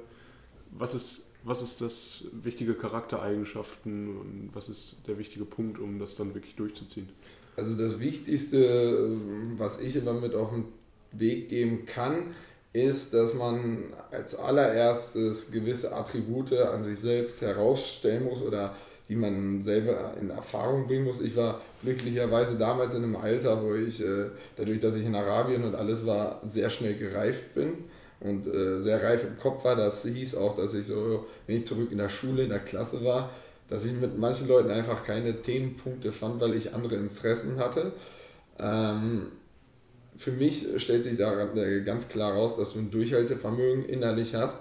was, 0.71 0.95
ist, 0.95 1.31
was 1.45 1.61
ist 1.61 1.81
das 1.81 2.25
wichtige 2.33 2.75
Charaktereigenschaften 2.75 4.17
und 4.17 4.51
was 4.55 4.69
ist 4.69 4.97
der 5.07 5.19
wichtige 5.19 5.45
Punkt, 5.45 5.79
um 5.79 5.99
das 5.99 6.17
dann 6.17 6.35
wirklich 6.35 6.57
durchzuziehen? 6.57 7.09
Also 7.57 7.77
das 7.77 8.01
Wichtigste, 8.01 9.19
was 9.59 9.81
ich 9.81 9.97
immer 9.97 10.15
mit 10.15 10.35
auf 10.35 10.51
den 10.51 10.65
Weg 11.13 11.49
geben 11.49 11.85
kann, 11.87 12.35
ist, 12.73 13.13
dass 13.15 13.35
man 13.35 13.93
als 14.11 14.35
allererstes 14.35 15.51
gewisse 15.51 15.95
Attribute 15.95 16.53
an 16.53 16.83
sich 16.85 16.99
selbst 16.99 17.41
herausstellen 17.41 18.25
muss 18.25 18.43
oder 18.43 18.75
die 19.09 19.17
man 19.17 19.63
selber 19.63 20.15
in 20.21 20.31
Erfahrung 20.31 20.87
bringen 20.87 21.05
muss. 21.05 21.21
Ich 21.21 21.35
war 21.35 21.61
glücklicherweise 21.83 22.57
damals 22.57 22.95
in 22.95 23.05
einem 23.05 23.17
Alter, 23.17 23.63
wo 23.63 23.75
ich, 23.75 24.01
äh, 24.03 24.27
dadurch, 24.57 24.81
dass 24.81 24.97
ich 24.97 25.07
in 25.07 25.15
Arabien 25.15 25.65
und 25.65 25.75
alles 25.75 26.05
war, 26.05 26.43
sehr 26.45 26.69
schnell 26.69 26.95
gereift 26.95 27.55
bin 27.55 27.73
und 28.21 28.47
äh, 28.47 28.81
sehr 28.81 29.03
reif 29.03 29.25
im 29.25 29.39
Kopf 29.39 29.65
war. 29.65 29.77
Das 29.77 30.05
hieß 30.05 30.37
auch, 30.37 30.57
dass 30.57 30.75
ich 30.75 30.87
so, 30.87 31.27
wenn 31.47 31.57
ich 31.57 31.67
zurück 31.67 31.91
in 31.91 31.99
der 31.99 32.11
Schule, 32.11 32.43
in 32.43 32.51
der 32.51 32.59
Klasse 32.59 33.03
war, 33.03 33.31
dass 33.71 33.85
ich 33.85 33.93
mit 33.93 34.19
manchen 34.19 34.49
Leuten 34.49 34.71
einfach 34.71 35.05
keine 35.05 35.41
Themenpunkte 35.41 36.13
fand, 36.13 36.41
weil 36.41 36.55
ich 36.55 36.75
andere 36.75 36.97
Interessen 36.97 37.59
hatte. 37.59 37.93
Ähm, 38.59 39.29
für 40.17 40.33
mich 40.33 40.67
stellt 40.79 41.05
sich 41.05 41.17
da 41.17 41.47
ganz 41.85 42.09
klar 42.09 42.33
raus, 42.33 42.57
dass 42.57 42.73
du 42.73 42.81
ein 42.81 42.91
Durchhaltevermögen 42.91 43.85
innerlich 43.85 44.35
hast, 44.35 44.61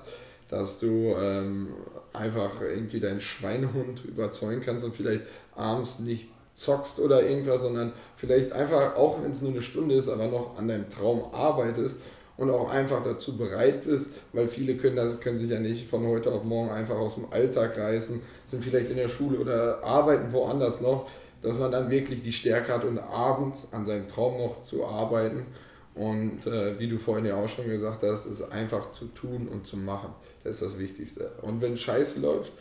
dass 0.50 0.80
du 0.80 1.16
ähm, 1.20 1.70
einfach 2.14 2.62
irgendwie 2.62 3.00
deinen 3.00 3.22
Schweinehund 3.22 4.04
überzeugen 4.06 4.62
kannst 4.64 4.86
und 4.86 4.96
vielleicht 4.96 5.24
abends 5.56 6.00
nicht 6.00 6.30
zockst 6.56 7.00
oder 7.00 7.24
irgendwas, 7.24 7.62
sondern 7.62 7.94
vielleicht 8.16 8.52
einfach, 8.52 8.96
auch 8.96 9.22
wenn 9.22 9.32
es 9.32 9.42
nur 9.42 9.52
eine 9.52 9.62
Stunde 9.62 9.96
ist, 9.96 10.10
aber 10.10 10.28
noch 10.28 10.58
an 10.58 10.68
deinem 10.68 10.90
Traum 10.90 11.34
arbeitest 11.34 12.02
und 12.38 12.50
auch 12.50 12.70
einfach 12.70 13.04
dazu 13.04 13.38
bereit 13.38 13.84
bist, 13.84 14.12
weil 14.34 14.48
viele 14.48 14.76
können, 14.76 14.96
das, 14.96 15.20
können 15.20 15.40
sich 15.40 15.50
ja 15.50 15.60
nicht 15.60 15.90
von 15.90 16.06
heute 16.08 16.32
auf 16.32 16.44
morgen 16.44 16.70
einfach 16.70 16.96
aus 16.96 17.16
dem 17.16 17.32
Alltag 17.32 17.78
reißen, 17.78 18.22
sind 18.46 18.64
vielleicht 18.64 18.90
in 18.90 18.98
der 18.98 19.10
Schule 19.10 19.40
oder 19.40 19.84
arbeiten 19.84 20.32
woanders 20.32 20.82
noch, 20.82 21.08
dass 21.42 21.58
man 21.58 21.72
dann 21.72 21.90
wirklich 21.90 22.24
die 22.24 22.32
Stärke 22.32 22.74
hat 22.74 22.84
und 22.84 22.98
abends 22.98 23.70
an 23.72 23.86
seinem 23.86 24.08
Traum 24.08 24.38
noch 24.38 24.62
zu 24.62 24.86
arbeiten. 24.86 25.46
Und 25.94 26.46
äh, 26.46 26.78
wie 26.80 26.88
du 26.88 26.98
vorhin 26.98 27.26
ja 27.26 27.36
auch 27.36 27.50
schon 27.50 27.68
gesagt 27.68 28.04
hast, 28.04 28.28
ist 28.28 28.52
einfach 28.52 28.92
zu 28.92 29.06
tun 29.08 29.48
und 29.52 29.66
zu 29.66 29.78
machen. 29.78 30.10
Das 30.48 30.62
ist 30.62 30.72
das 30.72 30.80
Wichtigste. 30.80 31.30
Und 31.42 31.60
wenn 31.62 31.76
Scheiße 31.76 32.22
läuft, 32.22 32.54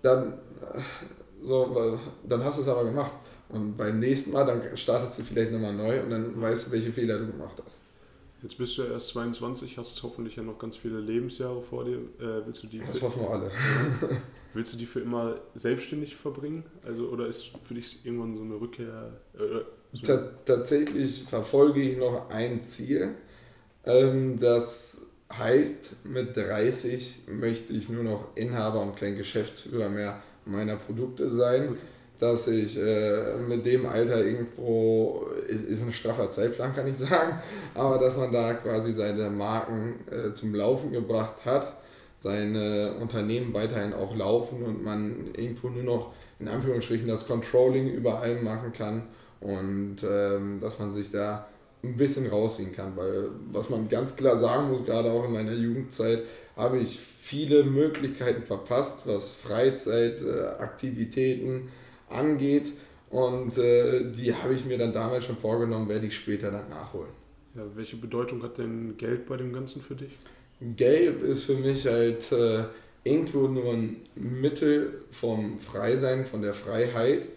dann, 0.00 0.38
so, 1.42 2.00
dann 2.26 2.42
hast 2.42 2.56
du 2.56 2.62
es 2.62 2.68
aber 2.68 2.84
gemacht. 2.84 3.12
Und 3.50 3.76
beim 3.76 3.98
nächsten 3.98 4.32
Mal, 4.32 4.46
dann 4.46 4.74
startest 4.74 5.18
du 5.18 5.22
vielleicht 5.22 5.52
nochmal 5.52 5.74
neu 5.74 6.02
und 6.02 6.10
dann 6.10 6.40
weißt 6.40 6.68
du, 6.68 6.72
welche 6.72 6.90
Fehler 6.92 7.18
du 7.18 7.26
gemacht 7.26 7.62
hast. 7.66 7.82
Jetzt 8.42 8.56
bist 8.56 8.78
du 8.78 8.84
erst 8.84 9.08
22, 9.08 9.76
hast 9.76 10.02
hoffentlich 10.02 10.36
ja 10.36 10.42
noch 10.42 10.58
ganz 10.58 10.78
viele 10.78 10.98
Lebensjahre 10.98 11.60
vor 11.60 11.84
dir. 11.84 11.98
Äh, 11.98 12.46
willst 12.46 12.62
du 12.62 12.68
die 12.68 12.78
das 12.78 13.02
hoffen 13.02 13.20
wir 13.20 13.28
alle. 13.28 13.50
willst 14.54 14.72
du 14.72 14.78
die 14.78 14.86
für 14.86 15.00
immer 15.00 15.36
selbstständig 15.54 16.16
verbringen? 16.16 16.64
Also, 16.86 17.08
oder 17.08 17.26
ist 17.26 17.52
für 17.68 17.74
dich 17.74 18.06
irgendwann 18.06 18.34
so 18.34 18.42
eine 18.44 18.58
Rückkehr? 18.58 19.12
Äh, 19.34 19.60
so 19.92 20.06
Ta 20.06 20.30
tatsächlich 20.46 21.24
verfolge 21.24 21.82
ich 21.82 21.98
noch 21.98 22.30
ein 22.30 22.64
Ziel. 22.64 23.16
Ähm, 23.84 24.40
das 24.40 25.02
heißt, 25.38 26.04
mit 26.04 26.36
30 26.36 27.22
möchte 27.28 27.72
ich 27.72 27.88
nur 27.88 28.04
noch 28.04 28.36
Inhaber 28.36 28.80
und 28.80 28.96
kein 28.96 29.16
Geschäftsführer 29.16 29.88
mehr 29.88 30.22
meiner 30.44 30.76
Produkte 30.76 31.30
sein. 31.30 31.76
Dass 32.18 32.48
ich 32.48 32.76
äh, 32.76 33.36
mit 33.36 33.64
dem 33.64 33.86
Alter 33.86 34.22
irgendwo, 34.22 35.26
ist, 35.48 35.64
ist 35.64 35.82
ein 35.82 35.90
straffer 35.90 36.28
Zeitplan, 36.28 36.74
kann 36.74 36.86
ich 36.86 36.98
sagen, 36.98 37.40
aber 37.74 37.96
dass 37.98 38.18
man 38.18 38.30
da 38.30 38.52
quasi 38.52 38.92
seine 38.92 39.30
Marken 39.30 39.94
äh, 40.10 40.34
zum 40.34 40.54
Laufen 40.54 40.92
gebracht 40.92 41.46
hat, 41.46 41.78
seine 42.18 42.92
Unternehmen 43.00 43.54
weiterhin 43.54 43.94
auch 43.94 44.14
laufen 44.14 44.62
und 44.62 44.84
man 44.84 45.30
irgendwo 45.34 45.70
nur 45.70 45.82
noch 45.82 46.12
in 46.40 46.48
Anführungsstrichen 46.48 47.08
das 47.08 47.26
Controlling 47.26 47.88
über 47.88 48.20
allem 48.20 48.44
machen 48.44 48.72
kann. 48.74 49.04
Und 49.40 49.98
ähm, 50.06 50.58
dass 50.60 50.78
man 50.78 50.92
sich 50.92 51.10
da 51.10 51.48
ein 51.82 51.96
bisschen 51.96 52.26
rausziehen 52.26 52.72
kann, 52.72 52.94
weil 52.96 53.30
was 53.52 53.70
man 53.70 53.88
ganz 53.88 54.16
klar 54.16 54.36
sagen 54.36 54.68
muss, 54.70 54.84
gerade 54.84 55.10
auch 55.10 55.24
in 55.24 55.32
meiner 55.32 55.54
Jugendzeit, 55.54 56.24
habe 56.56 56.78
ich 56.78 56.98
viele 56.98 57.62
Möglichkeiten 57.64 58.42
verpasst, 58.42 59.06
was 59.06 59.32
Freizeitaktivitäten, 59.32 61.58
äh, 61.58 62.14
angeht. 62.14 62.72
Und 63.08 63.56
äh, 63.58 64.10
die 64.10 64.34
habe 64.34 64.54
ich 64.54 64.64
mir 64.64 64.78
dann 64.78 64.92
damals 64.92 65.24
schon 65.24 65.36
vorgenommen, 65.36 65.88
werde 65.88 66.06
ich 66.06 66.16
später 66.16 66.50
dann 66.50 66.68
nachholen. 66.68 67.10
Ja, 67.54 67.62
welche 67.74 67.96
Bedeutung 67.96 68.42
hat 68.42 68.58
denn 68.58 68.96
Geld 68.96 69.26
bei 69.26 69.36
dem 69.36 69.52
Ganzen 69.52 69.82
für 69.82 69.96
dich? 69.96 70.16
Geld 70.76 71.22
ist 71.22 71.44
für 71.44 71.54
mich 71.54 71.86
halt 71.86 72.30
äh, 72.32 72.64
irgendwo 73.02 73.48
nur 73.48 73.72
ein 73.72 73.96
Mittel 74.14 75.02
vom 75.10 75.58
Freisein, 75.58 76.26
von 76.26 76.42
der 76.42 76.54
Freiheit. 76.54 77.28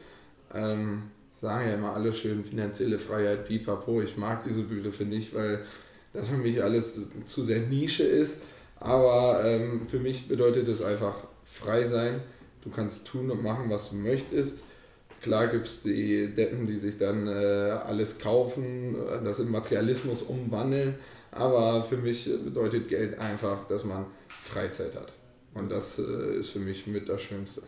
Ähm, 0.54 1.04
sagen 1.44 1.70
ja 1.70 1.76
immer 1.76 1.94
alle 1.94 2.12
schön 2.12 2.44
finanzielle 2.44 2.98
Freiheit, 2.98 3.46
pipapo. 3.46 4.02
Ich 4.02 4.18
mag 4.18 4.44
diese 4.44 4.64
Begriffe 4.64 5.06
nicht, 5.06 5.36
weil 5.36 5.64
das 6.14 6.28
für 6.30 6.38
mich 6.38 6.64
alles 6.64 7.12
zu 7.26 7.44
sehr 7.44 7.60
Nische 7.60 8.04
ist. 8.04 8.42
Aber 8.80 9.44
ähm, 9.46 9.88
für 9.88 10.00
mich 10.00 10.28
bedeutet 10.28 10.68
es 10.68 10.82
einfach 10.82 11.16
frei 11.46 11.86
sein, 11.86 12.22
Du 12.64 12.70
kannst 12.70 13.08
tun 13.08 13.30
und 13.30 13.44
machen, 13.44 13.70
was 13.70 13.90
du 13.90 13.98
möchtest. 13.98 14.64
Klar 15.22 15.48
gibt 15.48 15.66
es 15.66 15.84
die 15.84 16.34
Deppen, 16.34 16.66
die 16.66 16.78
sich 16.78 16.98
dann 16.98 17.28
äh, 17.28 17.32
alles 17.32 18.20
kaufen, 18.20 18.96
das 19.24 19.40
in 19.40 19.52
Materialismus 19.52 20.22
umwandeln. 20.22 20.96
Aber 21.32 21.84
für 21.84 21.98
mich 21.98 22.30
bedeutet 22.44 22.88
Geld 22.88 23.20
einfach, 23.20 23.68
dass 23.68 23.84
man 23.84 24.06
Freizeit 24.28 24.96
hat. 24.96 25.12
Und 25.54 25.72
das 25.72 26.00
äh, 26.00 26.38
ist 26.38 26.52
für 26.52 26.60
mich 26.60 26.88
mit 26.88 27.10
das 27.10 27.22
Schönste. 27.22 27.64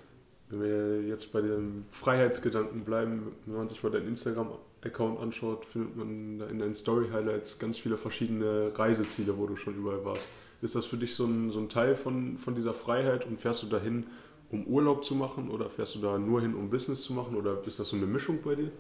Wenn 0.56 1.02
wir 1.02 1.10
jetzt 1.10 1.34
bei 1.34 1.42
dem 1.42 1.86
Freiheitsgedanken 1.90 2.84
bleiben, 2.84 3.34
wenn 3.46 3.58
man 3.58 3.70
sich 3.70 3.84
mal 3.84 3.92
deinen 3.92 4.08
Instagram-Account 4.08 5.20
anschaut, 5.20 5.66
findet 5.66 5.98
man 5.98 6.42
in 6.50 6.60
deinen 6.60 6.74
Story-Highlights 6.74 7.60
ganz 7.60 7.78
viele 7.78 7.98
verschiedene 7.98 8.72
Reiseziele, 8.74 9.38
wo 9.38 9.48
du 9.48 9.58
schon 9.58 9.76
überall 9.76 10.06
warst. 10.06 10.26
Ist 10.62 10.76
das 10.76 10.86
für 10.86 10.98
dich 10.98 11.16
so 11.16 11.26
ein, 11.26 11.52
so 11.52 11.60
ein 11.60 11.70
Teil 11.70 11.96
von, 11.96 12.38
von 12.38 12.56
dieser 12.56 12.74
Freiheit 12.74 13.26
und 13.26 13.40
fährst 13.40 13.64
du 13.64 13.68
dahin, 13.68 14.06
um 14.50 14.66
Urlaub 14.68 15.04
zu 15.04 15.16
machen 15.16 15.50
oder 15.50 15.70
fährst 15.70 15.96
du 15.96 16.00
da 16.00 16.18
nur 16.18 16.42
hin, 16.42 16.56
um 16.56 16.70
Business 16.70 17.02
zu 17.02 17.14
machen 17.14 17.36
oder 17.36 17.62
ist 17.66 17.80
das 17.80 17.90
so 17.90 17.98
eine 17.98 18.06
Mischung 18.06 18.40
bei 18.44 18.56
dir? 18.56 18.72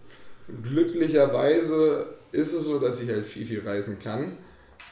Glücklicherweise 0.63 2.08
ist 2.32 2.53
es 2.53 2.65
so, 2.65 2.79
dass 2.79 3.01
ich 3.01 3.10
halt 3.10 3.25
viel, 3.25 3.46
viel 3.46 3.67
reisen 3.67 4.00
kann. 4.00 4.38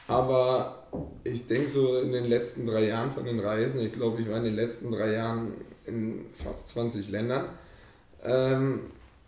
Aber 0.08 0.86
ich 1.22 1.46
denke 1.46 1.68
so 1.68 1.98
in 1.98 2.12
den 2.12 2.24
letzten 2.24 2.66
drei 2.66 2.88
Jahren 2.88 3.10
von 3.10 3.24
den 3.24 3.40
Reisen, 3.40 3.80
ich 3.80 3.92
glaube, 3.92 4.20
ich 4.20 4.28
war 4.28 4.38
in 4.38 4.44
den 4.44 4.56
letzten 4.56 4.92
drei 4.92 5.12
Jahren 5.12 5.52
in 5.86 6.26
fast 6.42 6.68
20 6.68 7.10
Ländern. 7.10 7.48
Ähm, 8.24 8.80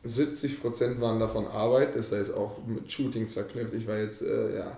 70 0.04 0.60
Prozent 0.60 1.00
waren 1.00 1.20
davon 1.20 1.46
Arbeit, 1.46 1.96
das 1.96 2.12
heißt 2.12 2.32
auch 2.32 2.58
mit 2.66 2.90
Shootings 2.90 3.34
verknüpft. 3.34 3.74
Ich 3.74 3.86
war 3.86 3.98
jetzt 3.98 4.22
äh, 4.22 4.58
ja, 4.58 4.76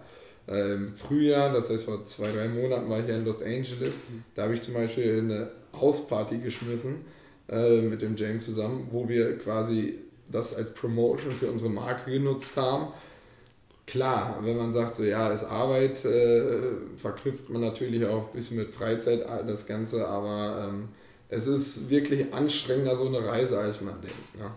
ähm, 0.48 0.94
Frühjahr, 0.96 1.52
das 1.52 1.70
heißt 1.70 1.84
vor 1.84 2.04
zwei, 2.04 2.30
drei 2.30 2.48
Monaten 2.48 2.88
war 2.88 3.00
ich 3.00 3.08
ja 3.08 3.16
in 3.16 3.24
Los 3.24 3.42
Angeles. 3.42 4.02
Da 4.34 4.44
habe 4.44 4.54
ich 4.54 4.62
zum 4.62 4.74
Beispiel 4.74 5.18
eine 5.18 5.50
Hausparty 5.78 6.38
geschmissen 6.38 7.04
äh, 7.48 7.82
mit 7.82 8.02
dem 8.02 8.16
James 8.16 8.44
zusammen, 8.44 8.88
wo 8.90 9.08
wir 9.08 9.38
quasi 9.38 9.98
das 10.30 10.54
als 10.54 10.72
Promotion 10.72 11.30
für 11.30 11.50
unsere 11.50 11.70
Marke 11.70 12.10
genutzt 12.10 12.56
haben. 12.56 12.88
Klar, 13.86 14.38
wenn 14.42 14.56
man 14.56 14.72
sagt, 14.74 14.96
so 14.96 15.02
ja, 15.02 15.30
ist 15.30 15.44
Arbeit, 15.44 16.04
äh, 16.04 16.50
verknüpft 16.98 17.48
man 17.48 17.62
natürlich 17.62 18.04
auch 18.04 18.28
ein 18.28 18.34
bisschen 18.34 18.58
mit 18.58 18.74
Freizeit 18.74 19.24
das 19.46 19.66
Ganze, 19.66 20.06
aber 20.06 20.68
ähm, 20.68 20.88
es 21.28 21.46
ist 21.46 21.90
wirklich 21.90 22.32
anstrengender 22.32 22.96
so 22.96 23.06
eine 23.06 23.24
Reise, 23.24 23.58
als 23.58 23.80
man 23.80 24.00
denkt. 24.00 24.38
Ne? 24.38 24.50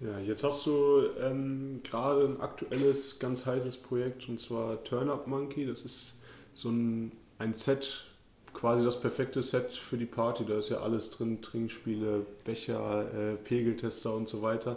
Ja, 0.00 0.18
jetzt 0.18 0.44
hast 0.44 0.66
du 0.66 1.04
ähm, 1.20 1.80
gerade 1.82 2.26
ein 2.26 2.40
aktuelles, 2.40 3.18
ganz 3.18 3.46
heißes 3.46 3.78
Projekt 3.78 4.28
und 4.28 4.38
zwar 4.38 4.84
Turn 4.84 5.08
Up 5.08 5.26
Monkey. 5.26 5.66
Das 5.66 5.82
ist 5.82 6.18
so 6.52 6.68
ein, 6.68 7.12
ein 7.38 7.54
Set, 7.54 8.04
quasi 8.52 8.84
das 8.84 9.00
perfekte 9.00 9.42
Set 9.42 9.72
für 9.72 9.96
die 9.96 10.04
Party. 10.04 10.44
Da 10.44 10.58
ist 10.58 10.68
ja 10.68 10.80
alles 10.80 11.10
drin: 11.10 11.40
Trinkspiele, 11.40 12.26
Becher, 12.44 13.06
äh, 13.14 13.36
Pegeltester 13.36 14.14
und 14.14 14.28
so 14.28 14.42
weiter. 14.42 14.76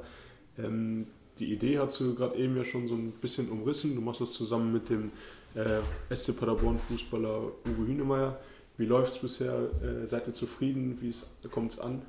Ähm, 0.57 1.07
die 1.38 1.51
Idee 1.51 1.79
hast 1.79 2.00
du 2.00 2.15
gerade 2.15 2.38
eben 2.38 2.55
ja 2.55 2.63
schon 2.63 2.88
so 2.88 2.95
ein 2.95 3.12
bisschen 3.12 3.50
umrissen. 3.50 3.95
Du 3.95 4.01
machst 4.01 4.21
das 4.21 4.31
zusammen 4.31 4.71
mit 4.71 4.89
dem 4.89 5.12
äh, 5.53 6.15
SC 6.15 6.38
Paderborn 6.38 6.77
Fußballer 6.77 7.41
Uwe 7.65 7.88
Hünemeyer. 7.88 8.39
Wie 8.79 8.86
läuft 8.86 9.15
es 9.15 9.21
bisher? 9.21 9.69
Äh, 9.83 10.07
seid 10.07 10.25
ihr 10.27 10.33
zufrieden? 10.33 10.98
Wie 11.01 11.13
kommt 11.50 11.74
es 11.74 11.79
an? 11.79 12.01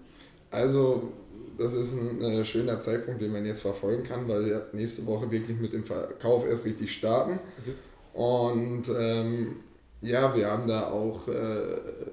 Also 0.52 1.12
das 1.58 1.74
ist 1.74 1.92
ein 1.94 2.22
äh, 2.22 2.44
schöner 2.44 2.80
Zeitpunkt, 2.80 3.20
den 3.20 3.32
man 3.32 3.44
jetzt 3.44 3.62
verfolgen 3.62 4.04
kann, 4.04 4.28
weil 4.28 4.46
wir 4.46 4.66
nächste 4.72 5.04
Woche 5.04 5.28
wirklich 5.32 5.58
mit 5.58 5.72
dem 5.72 5.82
Verkauf 5.82 6.46
erst 6.46 6.64
richtig 6.64 6.92
starten. 6.92 7.40
Okay. 7.58 7.74
Und 8.14 8.84
ähm, 8.96 9.56
ja, 10.00 10.34
wir 10.34 10.48
haben 10.48 10.68
da 10.68 10.90
auch, 10.90 11.26
äh, 11.26 11.32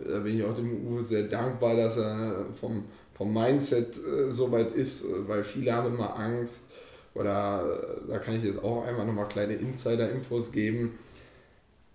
da 0.10 0.20
bin 0.20 0.40
ich 0.40 0.44
auch 0.44 0.56
dem 0.56 0.88
Uwe 0.88 1.04
sehr 1.04 1.24
dankbar, 1.24 1.76
dass 1.76 1.98
er 1.98 2.48
vom, 2.60 2.86
vom 3.16 3.32
Mindset 3.32 3.96
äh, 3.96 4.32
so 4.32 4.52
weit 4.52 4.74
ist, 4.74 5.06
weil 5.28 5.44
viele 5.44 5.72
haben 5.72 5.94
immer 5.94 6.18
Angst. 6.18 6.72
Oder 7.14 7.64
äh, 8.08 8.10
da 8.10 8.18
kann 8.18 8.36
ich 8.38 8.44
jetzt 8.44 8.64
auch 8.64 8.88
einmal 8.88 9.06
nochmal 9.06 9.28
kleine 9.28 9.54
Insider-Infos 9.54 10.52
geben. 10.52 10.98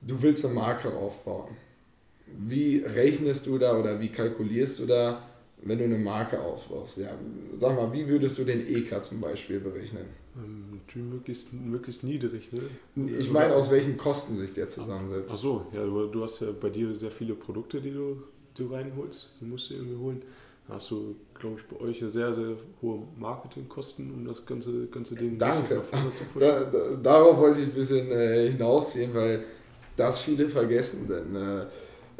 Du 0.00 0.22
willst 0.22 0.44
eine 0.46 0.54
Marke 0.54 0.92
aufbauen. 0.94 1.56
Wie 2.38 2.78
rechnest 2.78 3.46
du 3.46 3.58
da 3.58 3.78
oder 3.78 4.00
wie 4.00 4.08
kalkulierst 4.08 4.80
du 4.80 4.86
da? 4.86 5.22
wenn 5.64 5.78
du 5.78 5.84
eine 5.84 5.98
Marke 5.98 6.40
ausbaust, 6.40 6.98
ja, 6.98 7.10
sag 7.56 7.76
mal, 7.76 7.92
wie 7.92 8.06
würdest 8.06 8.38
du 8.38 8.44
den 8.44 8.66
EK 8.66 9.02
zum 9.02 9.20
Beispiel 9.20 9.60
berechnen? 9.60 10.06
Ähm, 10.36 10.80
möglichst, 11.10 11.52
möglichst 11.52 12.04
niedrig, 12.04 12.50
ne? 12.52 13.10
Ich 13.18 13.30
meine, 13.30 13.54
aus 13.54 13.70
welchen 13.70 13.96
Kosten 13.96 14.36
sich 14.36 14.54
der 14.54 14.68
zusammensetzt. 14.68 15.30
Ach 15.32 15.38
so, 15.38 15.66
ja, 15.72 15.84
du, 15.84 16.06
du 16.06 16.22
hast 16.22 16.40
ja 16.40 16.48
bei 16.58 16.70
dir 16.70 16.94
sehr 16.94 17.10
viele 17.10 17.34
Produkte, 17.34 17.80
die 17.80 17.92
du, 17.92 18.22
die 18.56 18.64
du 18.64 18.74
reinholst, 18.74 19.30
die 19.40 19.44
musst 19.44 19.70
du 19.70 19.74
irgendwie 19.74 19.96
holen. 19.96 20.22
Da 20.66 20.74
hast 20.74 20.90
du, 20.90 21.16
glaube 21.34 21.56
ich, 21.58 21.66
bei 21.66 21.84
euch 21.84 21.98
sehr, 21.98 22.32
sehr 22.34 22.56
hohe 22.80 23.02
Marketingkosten, 23.18 24.12
um 24.12 24.24
das 24.24 24.46
ganze, 24.46 24.86
ganze 24.86 25.14
Ding 25.14 25.36
Danke. 25.36 25.82
zu 26.14 26.38
da, 26.40 26.64
da, 26.64 26.78
Darauf 27.02 27.36
wollte 27.36 27.60
ich 27.60 27.66
ein 27.66 27.74
bisschen 27.74 28.10
äh, 28.10 28.50
hinausziehen, 28.50 29.12
weil 29.12 29.44
das 29.96 30.22
viele 30.22 30.48
vergessen, 30.48 31.08
denn 31.08 31.36
äh, 31.36 31.66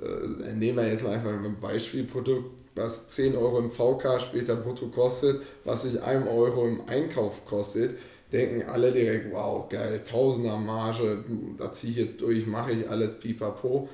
äh, 0.03 0.53
nehmen 0.55 0.79
wir 0.79 0.89
jetzt 0.89 1.05
mal 1.05 1.15
einfach 1.15 1.31
ein 1.31 1.57
Beispielprodukt 1.61 2.63
was 2.75 3.09
10 3.09 3.37
Euro 3.37 3.59
im 3.59 3.71
VK 3.71 4.21
später 4.21 4.57
brutto 4.57 4.89
kostet, 4.89 5.43
was 5.65 5.83
sich 5.83 6.03
1 6.03 6.29
Euro 6.29 6.67
im 6.67 6.89
Einkauf 6.89 7.45
kostet. 7.45 7.99
denken 8.33 8.69
alle 8.69 8.93
direkt, 8.93 9.33
wow, 9.33 9.69
geil, 9.69 10.01
Tausender 10.05 10.57
Marge, 10.57 11.23
da 11.59 11.71
ziehe 11.71 11.91
ich 11.93 11.99
jetzt 11.99 12.21
durch, 12.23 12.47
mache 12.47 12.73
ich 12.73 12.89
alles 12.89 13.19
pipapo. 13.21 13.89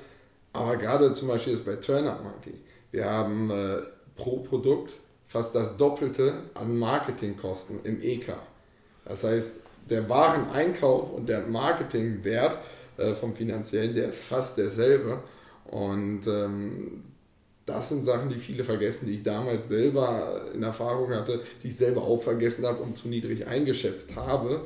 Aber 0.53 0.77
gerade 0.77 1.13
zum 1.13 1.27
Beispiel 1.27 1.53
ist 1.53 1.65
bei 1.65 1.75
Turnup 1.75 2.23
Monkey, 2.23 2.53
wir 2.91 3.05
haben 3.05 3.51
äh, 3.51 3.79
pro 4.15 4.37
Produkt 4.37 4.93
fast 5.27 5.53
das 5.55 5.77
Doppelte 5.77 6.33
an 6.53 6.77
Marketingkosten 6.77 7.81
im 7.83 8.01
EK. 8.01 8.33
Das 9.05 9.23
heißt, 9.23 9.59
der 9.89 10.07
Wareneinkauf 10.07 11.11
und 11.11 11.27
der 11.27 11.41
Marketingwert 11.41 12.57
äh, 12.97 13.13
vom 13.13 13.35
finanziellen, 13.35 13.93
der 13.93 14.09
ist 14.09 14.23
fast 14.23 14.57
derselbe. 14.57 15.21
Und 15.71 16.25
ähm, 16.27 17.03
das 17.65 17.89
sind 17.89 18.03
Sachen, 18.03 18.29
die 18.29 18.39
viele 18.39 18.63
vergessen, 18.63 19.07
die 19.07 19.15
ich 19.15 19.23
damals 19.23 19.67
selber 19.67 20.41
in 20.53 20.63
Erfahrung 20.63 21.13
hatte, 21.13 21.41
die 21.61 21.67
ich 21.67 21.77
selber 21.77 22.01
auch 22.01 22.21
vergessen 22.21 22.65
habe 22.65 22.81
und 22.81 22.97
zu 22.97 23.07
niedrig 23.07 23.47
eingeschätzt 23.47 24.15
habe. 24.15 24.65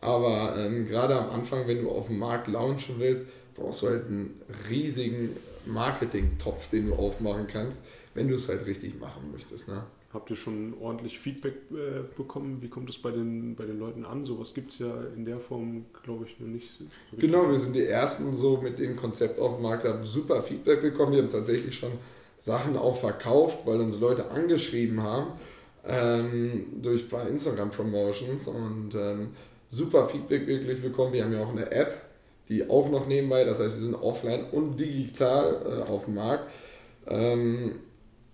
Aber 0.00 0.54
ähm, 0.56 0.86
gerade 0.86 1.18
am 1.18 1.30
Anfang, 1.30 1.66
wenn 1.66 1.82
du 1.82 1.90
auf 1.90 2.06
dem 2.06 2.18
Markt 2.18 2.48
launchen 2.48 2.96
willst, 2.98 3.26
brauchst 3.54 3.82
du 3.82 3.88
halt 3.88 4.06
einen 4.06 4.40
riesigen 4.70 5.36
Marketing-Topf, 5.66 6.70
den 6.70 6.86
du 6.86 6.94
aufmachen 6.94 7.46
kannst, 7.46 7.84
wenn 8.14 8.28
du 8.28 8.36
es 8.36 8.48
halt 8.48 8.64
richtig 8.64 8.98
machen 8.98 9.30
möchtest. 9.32 9.68
Ne? 9.68 9.82
Habt 10.12 10.30
ihr 10.30 10.36
schon 10.36 10.72
ordentlich 10.80 11.18
Feedback 11.18 11.54
äh, 11.70 12.00
bekommen? 12.16 12.62
Wie 12.62 12.68
kommt 12.68 12.88
es 12.88 12.96
bei 12.96 13.10
den, 13.10 13.54
bei 13.56 13.66
den 13.66 13.78
Leuten 13.78 14.06
an? 14.06 14.24
Sowas 14.24 14.54
gibt 14.54 14.72
es 14.72 14.78
ja 14.78 14.90
in 15.14 15.26
der 15.26 15.38
Form, 15.38 15.84
glaube 16.02 16.24
ich, 16.24 16.40
noch 16.40 16.46
nicht. 16.46 16.66
Genau, 17.18 17.46
wir 17.50 17.58
sind 17.58 17.74
die 17.74 17.84
Ersten 17.84 18.34
so 18.34 18.56
mit 18.56 18.78
dem 18.78 18.96
Konzept 18.96 19.38
auf 19.38 19.56
dem 19.56 19.64
Markt, 19.64 19.84
haben 19.84 20.04
super 20.04 20.42
Feedback 20.42 20.80
bekommen. 20.80 21.12
Wir 21.12 21.22
haben 21.22 21.28
tatsächlich 21.28 21.74
schon 21.74 21.92
Sachen 22.38 22.78
auch 22.78 22.96
verkauft, 22.96 23.66
weil 23.66 23.80
uns 23.80 24.00
Leute 24.00 24.30
angeschrieben 24.30 25.02
haben 25.02 25.32
ähm, 25.86 26.66
durch 26.80 27.04
ein 27.04 27.08
paar 27.08 27.28
Instagram-Promotions 27.28 28.48
und 28.48 28.94
ähm, 28.94 29.28
super 29.68 30.06
Feedback 30.06 30.46
wirklich 30.46 30.80
bekommen. 30.80 31.12
Wir 31.12 31.24
haben 31.24 31.32
ja 31.32 31.42
auch 31.42 31.52
eine 31.52 31.70
App, 31.70 32.02
die 32.48 32.68
auch 32.68 32.88
noch 32.90 33.06
nebenbei, 33.06 33.44
das 33.44 33.60
heißt, 33.60 33.76
wir 33.76 33.82
sind 33.82 33.94
offline 33.94 34.46
und 34.52 34.78
digital 34.78 35.84
äh, 35.86 35.90
auf 35.90 36.06
dem 36.06 36.14
Markt. 36.14 36.50
Ähm, 37.06 37.72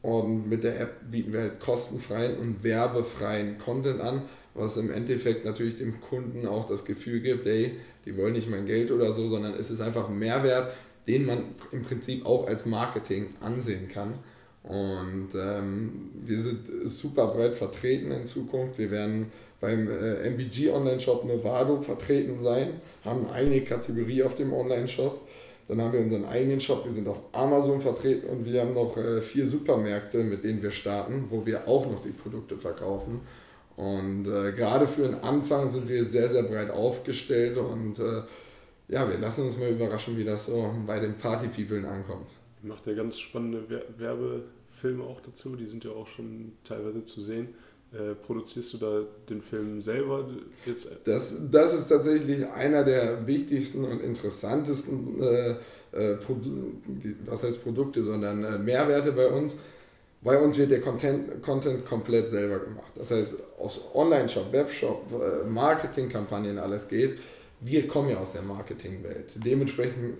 und 0.04 0.50
mit 0.50 0.64
der 0.64 0.78
App 0.78 1.11
bieten 1.11 1.32
wir 1.32 1.40
halt 1.40 1.61
kostenfreien 1.61 2.37
und 2.37 2.62
werbefreien 2.62 3.56
Content 3.56 4.02
an, 4.02 4.20
was 4.52 4.76
im 4.76 4.92
Endeffekt 4.92 5.46
natürlich 5.46 5.76
dem 5.76 5.99
Kunden 6.02 6.46
auch 6.46 6.66
das 6.66 6.84
Gefühl 6.84 7.20
gibt, 7.20 7.46
ey, 7.46 7.76
die 8.04 8.14
wollen 8.18 8.34
nicht 8.34 8.50
mein 8.50 8.66
Geld 8.66 8.90
oder 8.90 9.12
so, 9.12 9.28
sondern 9.28 9.54
es 9.54 9.70
ist 9.70 9.80
einfach 9.80 10.11
ein 10.11 10.18
Mehrwert, 10.18 10.75
den 11.08 11.25
man 11.25 11.54
im 11.73 11.84
Prinzip 11.84 12.26
auch 12.26 12.46
als 12.46 12.66
Marketing 12.66 13.28
ansehen 13.40 13.88
kann. 13.88 14.18
Und 14.62 15.28
ähm, 15.34 16.11
wir 16.23 16.38
sind 16.38 16.68
super 16.84 17.28
breit 17.28 17.54
vertreten 17.54 18.11
in 18.11 18.26
Zukunft. 18.26 18.78
Wir 18.78 18.90
werden 18.90 19.32
beim 19.58 19.88
äh, 19.88 20.28
MBG 20.28 20.70
Online-Shop 20.70 21.25
Novado 21.25 21.80
vertreten 21.80 22.38
sein, 22.38 22.68
haben 23.06 23.26
eine 23.30 23.62
Kategorie 23.62 24.23
auf 24.23 24.34
dem 24.34 24.52
Online-Shop. 24.52 25.24
Dann 25.66 25.80
haben 25.80 25.92
wir 25.92 26.00
unseren 26.00 26.26
eigenen 26.26 26.61
Shop, 26.61 26.85
wir 26.85 26.92
sind 26.92 27.09
auf 27.09 27.21
Amazon 27.33 27.80
vertreten 27.80 28.28
und 28.28 28.44
wir 28.44 28.61
haben 28.61 28.75
noch 28.75 28.97
äh, 28.97 29.23
vier 29.23 29.47
Supermärkte, 29.47 30.23
mit 30.23 30.44
denen 30.44 30.62
wir 30.62 30.71
starten, 30.71 31.25
wo 31.30 31.47
wir 31.47 31.66
auch 31.66 31.90
noch 31.90 32.02
die 32.02 32.11
Produkte 32.11 32.59
verkaufen. 32.59 33.21
Und 33.76 34.26
äh, 34.26 34.52
gerade 34.52 34.87
für 34.87 35.09
den 35.09 35.23
Anfang 35.23 35.68
sind 35.68 35.88
wir 35.88 36.04
sehr, 36.04 36.28
sehr 36.28 36.44
breit 36.44 36.71
aufgestellt 36.71 37.56
und 37.56 37.99
äh, 37.99 38.23
ja, 38.88 39.09
wir 39.09 39.18
lassen 39.18 39.47
uns 39.47 39.59
mal 39.59 39.71
überraschen, 39.71 40.16
wie 40.16 40.25
das 40.25 40.47
so 40.47 40.71
bei 40.87 41.00
den 41.00 41.14
Party-Peoplen 41.14 41.86
ankommt. 41.86 42.28
Macht 42.62 42.86
ja 42.86 42.93
ganz 42.95 43.19
spannende 43.19 43.65
Werbefilme 43.97 45.02
auch 45.02 45.21
dazu, 45.21 45.56
die 45.56 45.67
sind 45.67 45.84
ja 45.84 45.91
auch 45.91 46.06
schon 46.06 46.52
teilweise 46.62 47.04
zu 47.04 47.23
sehen. 47.23 47.49
Äh, 47.95 48.17
produzierst 48.26 48.73
du 48.73 48.78
da 48.78 49.02
den 49.28 49.41
Film 49.41 49.80
selber 49.80 50.28
jetzt? 50.67 50.91
Das, 51.04 51.33
das 51.49 51.75
ist 51.75 51.89
tatsächlich 51.89 52.45
einer 52.49 52.83
der 52.83 53.25
wichtigsten 53.25 53.85
und 53.85 54.02
interessantesten, 54.02 55.23
äh, 55.23 55.50
äh, 55.93 56.19
was 57.25 57.45
heißt 57.45 57.63
Produkte, 57.63 58.02
sondern 58.02 58.43
äh, 58.43 58.59
Mehrwerte 58.59 59.13
bei 59.13 59.28
uns. 59.28 59.59
Bei 60.23 60.37
uns 60.41 60.59
wird 60.59 60.73
der 60.73 60.80
Content, 60.80 61.41
Content 61.41 61.87
komplett 61.87 62.30
selber 62.30 62.59
gemacht. 62.59 62.91
Das 62.97 63.13
heißt, 63.13 63.37
aufs 63.59 63.80
Online-Shop, 63.95 64.52
Webshop, 64.52 65.04
Marketingkampagnen 65.49 66.59
alles 66.59 66.89
geht. 66.89 67.19
Wir 67.61 67.87
kommen 67.87 68.09
ja 68.09 68.17
aus 68.17 68.33
der 68.33 68.43
Marketingwelt. 68.43 69.35
Dementsprechend 69.37 70.17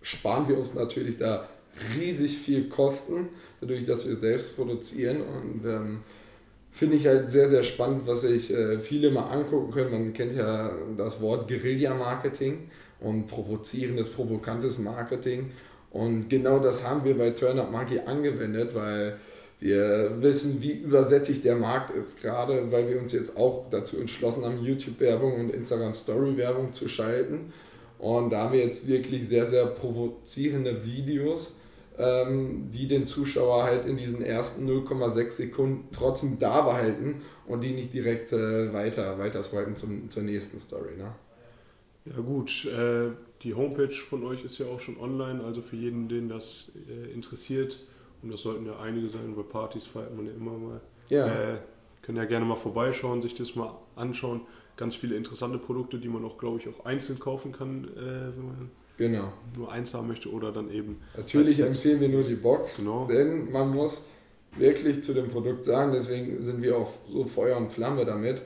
sparen 0.00 0.48
wir 0.48 0.56
uns 0.56 0.74
natürlich 0.74 1.18
da 1.18 1.48
riesig 1.98 2.38
viel 2.38 2.68
Kosten, 2.68 3.28
dadurch, 3.60 3.84
dass 3.84 4.08
wir 4.08 4.16
selbst 4.16 4.56
produzieren 4.56 5.18
und 5.20 5.64
ähm, 5.66 6.00
finde 6.70 6.96
ich 6.96 7.06
halt 7.06 7.30
sehr, 7.30 7.48
sehr 7.48 7.64
spannend, 7.64 8.02
was 8.06 8.22
sich 8.22 8.52
äh, 8.52 8.78
viele 8.78 9.10
mal 9.10 9.30
angucken 9.30 9.72
können. 9.72 9.90
Man 9.90 10.12
kennt 10.12 10.36
ja 10.36 10.70
das 10.96 11.20
Wort 11.20 11.48
Guerilla-Marketing 11.48 12.70
und 13.00 13.26
provozierendes, 13.26 14.08
provokantes 14.08 14.78
Marketing. 14.78 15.50
Und 15.90 16.28
genau 16.28 16.58
das 16.58 16.84
haben 16.84 17.04
wir 17.04 17.16
bei 17.16 17.30
Turn 17.30 17.56
Monkey 17.70 18.00
angewendet, 18.04 18.74
weil 18.74 19.18
wir 19.60 20.22
wissen, 20.22 20.62
wie 20.62 20.72
übersättigt 20.72 21.44
der 21.44 21.56
Markt 21.56 21.94
ist, 21.94 22.22
gerade 22.22 22.70
weil 22.70 22.88
wir 22.88 23.00
uns 23.00 23.12
jetzt 23.12 23.36
auch 23.36 23.66
dazu 23.70 23.98
entschlossen 23.98 24.44
haben, 24.44 24.64
YouTube-Werbung 24.64 25.40
und 25.40 25.50
Instagram-Story-Werbung 25.50 26.72
zu 26.72 26.88
schalten. 26.88 27.52
Und 27.98 28.30
da 28.30 28.44
haben 28.44 28.52
wir 28.52 28.64
jetzt 28.64 28.86
wirklich 28.86 29.26
sehr, 29.26 29.44
sehr 29.44 29.66
provozierende 29.66 30.84
Videos 30.84 31.54
ähm, 31.98 32.70
die 32.70 32.86
den 32.86 33.06
Zuschauer 33.06 33.64
halt 33.64 33.86
in 33.86 33.96
diesen 33.96 34.22
ersten 34.22 34.68
0,6 34.68 35.30
Sekunden 35.32 35.88
trotzdem 35.92 36.38
da 36.38 36.62
behalten 36.62 37.22
und 37.46 37.62
die 37.62 37.72
nicht 37.72 37.92
direkt 37.92 38.32
äh, 38.32 38.72
weiter, 38.72 39.18
weiter 39.18 39.42
swipen 39.42 39.76
zum, 39.76 40.08
zur 40.08 40.22
nächsten 40.22 40.60
Story. 40.60 40.96
Ne? 40.96 41.12
Ja 42.06 42.20
gut, 42.20 42.66
äh, 42.66 43.10
die 43.42 43.54
Homepage 43.54 43.94
von 43.94 44.24
euch 44.24 44.44
ist 44.44 44.58
ja 44.58 44.66
auch 44.66 44.80
schon 44.80 44.98
online, 44.98 45.42
also 45.44 45.60
für 45.60 45.76
jeden, 45.76 46.08
den 46.08 46.28
das 46.28 46.72
äh, 46.88 47.12
interessiert, 47.12 47.78
und 48.22 48.32
das 48.32 48.40
sollten 48.40 48.66
ja 48.66 48.78
einige 48.80 49.08
sein, 49.08 49.36
weil 49.36 49.44
Partys 49.44 49.86
feiert 49.86 50.16
man 50.16 50.26
ja 50.26 50.32
immer 50.32 50.52
mal. 50.52 50.80
Ja. 51.08 51.26
Äh, 51.26 51.58
können 52.02 52.18
ja 52.18 52.24
gerne 52.24 52.44
mal 52.44 52.56
vorbeischauen, 52.56 53.22
sich 53.22 53.34
das 53.34 53.54
mal 53.54 53.76
anschauen. 53.96 54.40
Ganz 54.76 54.94
viele 54.94 55.16
interessante 55.16 55.58
Produkte, 55.58 55.98
die 55.98 56.08
man 56.08 56.24
auch, 56.24 56.38
glaube 56.38 56.58
ich, 56.58 56.68
auch 56.68 56.84
einzeln 56.84 57.18
kaufen 57.18 57.52
kann, 57.52 57.84
äh, 57.84 58.36
wenn 58.36 58.46
man 58.46 58.70
Genau. 58.98 59.32
Nur 59.56 59.72
eins 59.72 59.94
haben 59.94 60.08
möchte 60.08 60.28
oder 60.30 60.52
dann 60.52 60.70
eben. 60.70 61.00
Natürlich 61.16 61.60
empfehlen 61.60 62.00
wir 62.00 62.08
nur 62.08 62.24
die 62.24 62.34
Box, 62.34 62.78
genau. 62.78 63.06
denn 63.06 63.50
man 63.50 63.70
muss 63.70 64.02
wirklich 64.56 65.04
zu 65.04 65.14
dem 65.14 65.30
Produkt 65.30 65.64
sagen, 65.64 65.92
deswegen 65.92 66.42
sind 66.42 66.60
wir 66.60 66.76
auch 66.76 66.90
so 67.10 67.24
Feuer 67.24 67.56
und 67.56 67.72
Flamme 67.72 68.04
damit. 68.04 68.42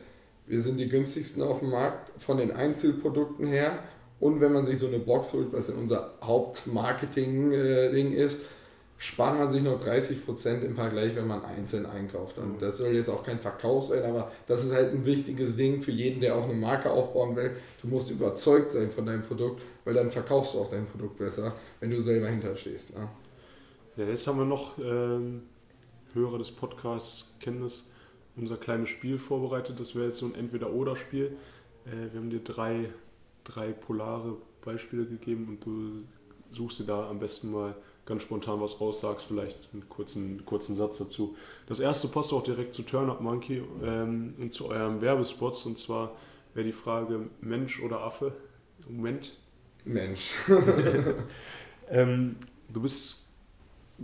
Wir 0.46 0.60
sind 0.60 0.76
die 0.76 0.88
günstigsten 0.88 1.42
auf 1.42 1.60
dem 1.60 1.70
Markt 1.70 2.12
von 2.18 2.36
den 2.36 2.52
Einzelprodukten 2.52 3.46
her. 3.46 3.78
Und 4.20 4.40
wenn 4.40 4.52
man 4.52 4.64
sich 4.64 4.78
so 4.78 4.86
eine 4.86 4.98
Box 4.98 5.32
holt, 5.32 5.52
was 5.52 5.70
in 5.70 5.76
unser 5.76 6.14
Hauptmarketing-Ding 6.22 8.12
ist, 8.12 8.42
spart 9.02 9.36
man 9.36 9.50
sich 9.50 9.64
noch 9.64 9.84
30% 9.84 10.60
im 10.60 10.74
Vergleich, 10.74 11.16
wenn 11.16 11.26
man 11.26 11.44
einzeln 11.44 11.86
einkauft. 11.86 12.38
Und 12.38 12.62
das 12.62 12.76
soll 12.76 12.94
jetzt 12.94 13.08
auch 13.08 13.24
kein 13.24 13.36
Verkauf 13.36 13.82
sein, 13.86 14.04
aber 14.04 14.30
das 14.46 14.64
ist 14.64 14.72
halt 14.72 14.92
ein 14.92 15.04
wichtiges 15.04 15.56
Ding 15.56 15.82
für 15.82 15.90
jeden, 15.90 16.20
der 16.20 16.36
auch 16.36 16.44
eine 16.44 16.54
Marke 16.54 16.88
aufbauen 16.88 17.34
will. 17.34 17.50
Du 17.80 17.88
musst 17.88 18.12
überzeugt 18.12 18.70
sein 18.70 18.92
von 18.92 19.04
deinem 19.04 19.24
Produkt, 19.24 19.60
weil 19.84 19.94
dann 19.94 20.12
verkaufst 20.12 20.54
du 20.54 20.60
auch 20.60 20.70
dein 20.70 20.86
Produkt 20.86 21.18
besser, 21.18 21.56
wenn 21.80 21.90
du 21.90 22.00
selber 22.00 22.28
hinterstehst. 22.28 22.96
Ne? 22.96 23.08
Ja, 23.96 24.04
jetzt 24.04 24.24
haben 24.28 24.38
wir 24.38 24.44
noch 24.44 24.78
ähm, 24.78 25.42
Hörer 26.14 26.38
des 26.38 26.52
Podcasts 26.52 27.34
kennen 27.40 27.62
das, 27.62 27.90
unser 28.36 28.56
kleines 28.56 28.88
Spiel 28.88 29.18
vorbereitet. 29.18 29.80
Das 29.80 29.96
wäre 29.96 30.06
jetzt 30.06 30.18
so 30.18 30.26
ein 30.26 30.36
Entweder-Oder-Spiel. 30.36 31.36
Äh, 31.86 32.12
wir 32.12 32.20
haben 32.20 32.30
dir 32.30 32.44
drei, 32.44 32.90
drei 33.42 33.72
polare 33.72 34.36
Beispiele 34.64 35.06
gegeben 35.06 35.48
und 35.48 35.66
du 35.66 36.04
suchst 36.52 36.78
dir 36.78 36.84
da 36.84 37.10
am 37.10 37.18
besten 37.18 37.50
mal 37.50 37.74
ganz 38.12 38.25
spontan 38.25 38.61
was 38.61 38.79
raussagst, 38.79 39.27
vielleicht 39.27 39.57
einen 39.72 39.88
kurzen, 39.88 40.44
kurzen 40.44 40.77
Satz 40.77 40.98
dazu. 40.98 41.35
Das 41.66 41.81
erste 41.81 42.09
passt 42.09 42.31
auch 42.35 42.44
direkt 42.44 42.75
zu 42.75 42.83
Turn 42.83 43.09
Up 43.09 43.22
Monkey 43.22 43.62
ähm, 43.83 44.35
und 44.38 44.53
zu 44.53 44.68
eurem 44.68 45.01
Werbespots. 45.01 45.64
Und 45.64 45.79
zwar 45.79 46.12
wäre 46.53 46.66
die 46.66 46.75
Frage 46.75 47.31
Mensch 47.40 47.83
oder 47.83 48.01
Affe? 48.03 48.33
Moment. 48.87 49.33
Mensch. 49.87 50.35
ähm, 51.88 52.37
du 52.68 52.83
bist 52.83 53.31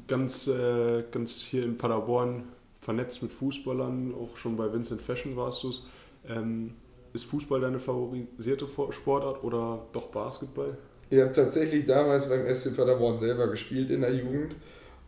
ganz, 0.06 0.46
äh, 0.46 1.04
ganz 1.10 1.42
hier 1.42 1.64
in 1.64 1.76
Paderborn 1.76 2.44
vernetzt 2.80 3.22
mit 3.22 3.34
Fußballern, 3.34 4.14
auch 4.14 4.38
schon 4.38 4.56
bei 4.56 4.72
Vincent 4.72 5.02
Fashion 5.02 5.36
warst 5.36 5.64
du 5.64 5.68
es. 5.68 5.86
Ähm, 6.26 6.76
ist 7.12 7.24
Fußball 7.24 7.60
deine 7.60 7.78
favorisierte 7.78 8.66
Sportart 8.90 9.44
oder 9.44 9.86
doch 9.92 10.06
Basketball? 10.06 10.78
Ich 11.10 11.20
habe 11.20 11.32
tatsächlich 11.32 11.86
damals 11.86 12.28
beim 12.28 12.52
SC 12.52 12.76
Paderborn 12.76 13.18
selber 13.18 13.48
gespielt 13.50 13.90
in 13.90 14.02
der 14.02 14.14
Jugend. 14.14 14.54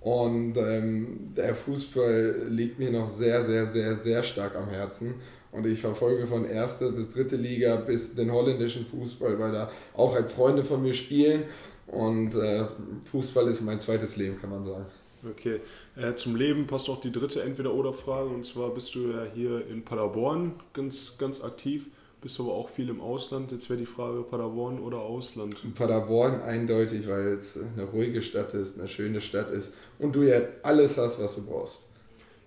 Und 0.00 0.56
ähm, 0.56 1.32
der 1.36 1.54
Fußball 1.54 2.46
liegt 2.48 2.78
mir 2.78 2.90
noch 2.90 3.10
sehr, 3.10 3.44
sehr, 3.44 3.66
sehr, 3.66 3.94
sehr 3.94 4.22
stark 4.22 4.56
am 4.56 4.68
Herzen. 4.68 5.14
Und 5.52 5.66
ich 5.66 5.80
verfolge 5.80 6.26
von 6.26 6.48
erste 6.48 6.90
bis 6.92 7.10
dritte 7.10 7.36
Liga 7.36 7.76
bis 7.76 8.14
den 8.14 8.32
holländischen 8.32 8.86
Fußball, 8.86 9.38
weil 9.38 9.52
da 9.52 9.70
auch 9.94 10.14
halt 10.14 10.30
Freunde 10.30 10.64
von 10.64 10.82
mir 10.82 10.94
spielen. 10.94 11.42
Und 11.86 12.34
äh, 12.34 12.64
Fußball 13.10 13.48
ist 13.48 13.60
mein 13.60 13.80
zweites 13.80 14.16
Leben, 14.16 14.40
kann 14.40 14.50
man 14.50 14.64
sagen. 14.64 14.86
Okay. 15.28 15.60
Äh, 15.96 16.14
zum 16.14 16.36
Leben 16.36 16.66
passt 16.66 16.88
auch 16.88 17.00
die 17.00 17.12
dritte 17.12 17.42
Entweder-Oder-Frage. 17.42 18.30
Und 18.30 18.46
zwar 18.46 18.70
bist 18.70 18.94
du 18.94 19.10
ja 19.10 19.26
hier 19.34 19.66
in 19.66 19.84
Paderborn 19.84 20.60
ganz, 20.72 21.18
ganz 21.18 21.42
aktiv 21.42 21.88
bist 22.20 22.38
aber 22.38 22.52
auch 22.52 22.68
viel 22.68 22.88
im 22.88 23.00
Ausland. 23.00 23.52
Jetzt 23.52 23.70
wäre 23.70 23.78
die 23.78 23.86
Frage 23.86 24.22
Paderborn 24.22 24.78
oder 24.78 24.98
Ausland. 24.98 25.56
Paderborn 25.74 26.42
eindeutig, 26.42 27.08
weil 27.08 27.28
es 27.28 27.58
eine 27.58 27.84
ruhige 27.84 28.22
Stadt 28.22 28.54
ist, 28.54 28.78
eine 28.78 28.88
schöne 28.88 29.20
Stadt 29.20 29.50
ist 29.50 29.74
und 29.98 30.14
du 30.14 30.22
ja 30.22 30.40
alles 30.62 30.96
hast, 30.98 31.20
was 31.22 31.36
du 31.36 31.46
brauchst. 31.46 31.84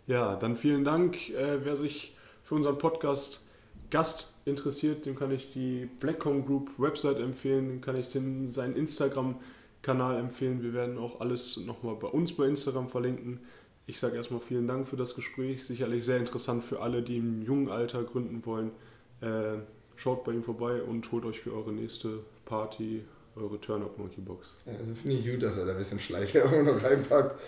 Ja, 0.08 0.36
dann 0.36 0.58
vielen 0.58 0.84
Dank. 0.84 1.30
Äh, 1.30 1.64
wer 1.64 1.76
sich 1.76 2.16
für 2.44 2.56
unseren 2.56 2.78
Podcast 2.78 3.48
Gast 3.90 4.34
interessiert, 4.46 5.06
dem 5.06 5.16
kann 5.16 5.32
ich 5.32 5.52
die 5.52 5.88
Blackcom 6.00 6.46
Group 6.46 6.72
Website 6.78 7.20
empfehlen, 7.20 7.70
dem 7.70 7.82
kann 7.82 7.96
ich 7.96 8.10
den, 8.10 8.50
seinen 8.50 8.76
Instagram-Kanal 8.76 10.18
empfehlen. 10.18 10.62
Wir 10.62 10.74
werden 10.74 10.98
auch 10.98 11.22
alles 11.22 11.58
nochmal 11.58 11.96
bei 11.96 12.08
uns 12.08 12.34
bei 12.34 12.46
Instagram 12.48 12.90
verlinken. 12.90 13.40
Ich 13.86 14.00
sage 14.00 14.16
erstmal 14.16 14.40
vielen 14.40 14.68
Dank 14.68 14.88
für 14.88 14.98
das 14.98 15.16
Gespräch. 15.16 15.66
Sicherlich 15.66 16.06
sehr 16.06 16.18
interessant 16.18 16.64
für 16.64 16.82
alle, 16.82 17.02
die 17.02 17.18
im 17.18 17.42
jungen 17.42 17.70
Alter 17.70 18.04
gründen 18.04 18.46
wollen. 18.46 18.72
Äh, 19.24 19.60
schaut 19.96 20.24
bei 20.24 20.34
ihm 20.34 20.44
vorbei 20.44 20.82
und 20.82 21.12
holt 21.12 21.26
euch 21.26 21.40
für 21.40 21.54
eure 21.54 21.72
nächste 21.72 22.20
Party 22.46 23.04
eure 23.36 23.60
Turn-Up 23.60 23.98
Monkey 23.98 24.22
Box. 24.22 24.54
Ja, 24.66 24.74
also 24.74 24.94
finde 24.94 25.18
ich 25.18 25.30
gut, 25.30 25.42
dass 25.42 25.58
er 25.58 25.66
da 25.66 25.72
ein 25.72 25.78
bisschen 25.78 26.00
Schleichwerbung 26.00 26.66
noch 26.66 26.84
reinpackt. 26.84 27.40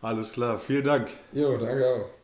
Alles 0.00 0.32
klar, 0.32 0.58
vielen 0.58 0.84
Dank. 0.84 1.08
Jo, 1.32 1.56
danke 1.58 1.86
auch. 1.86 2.17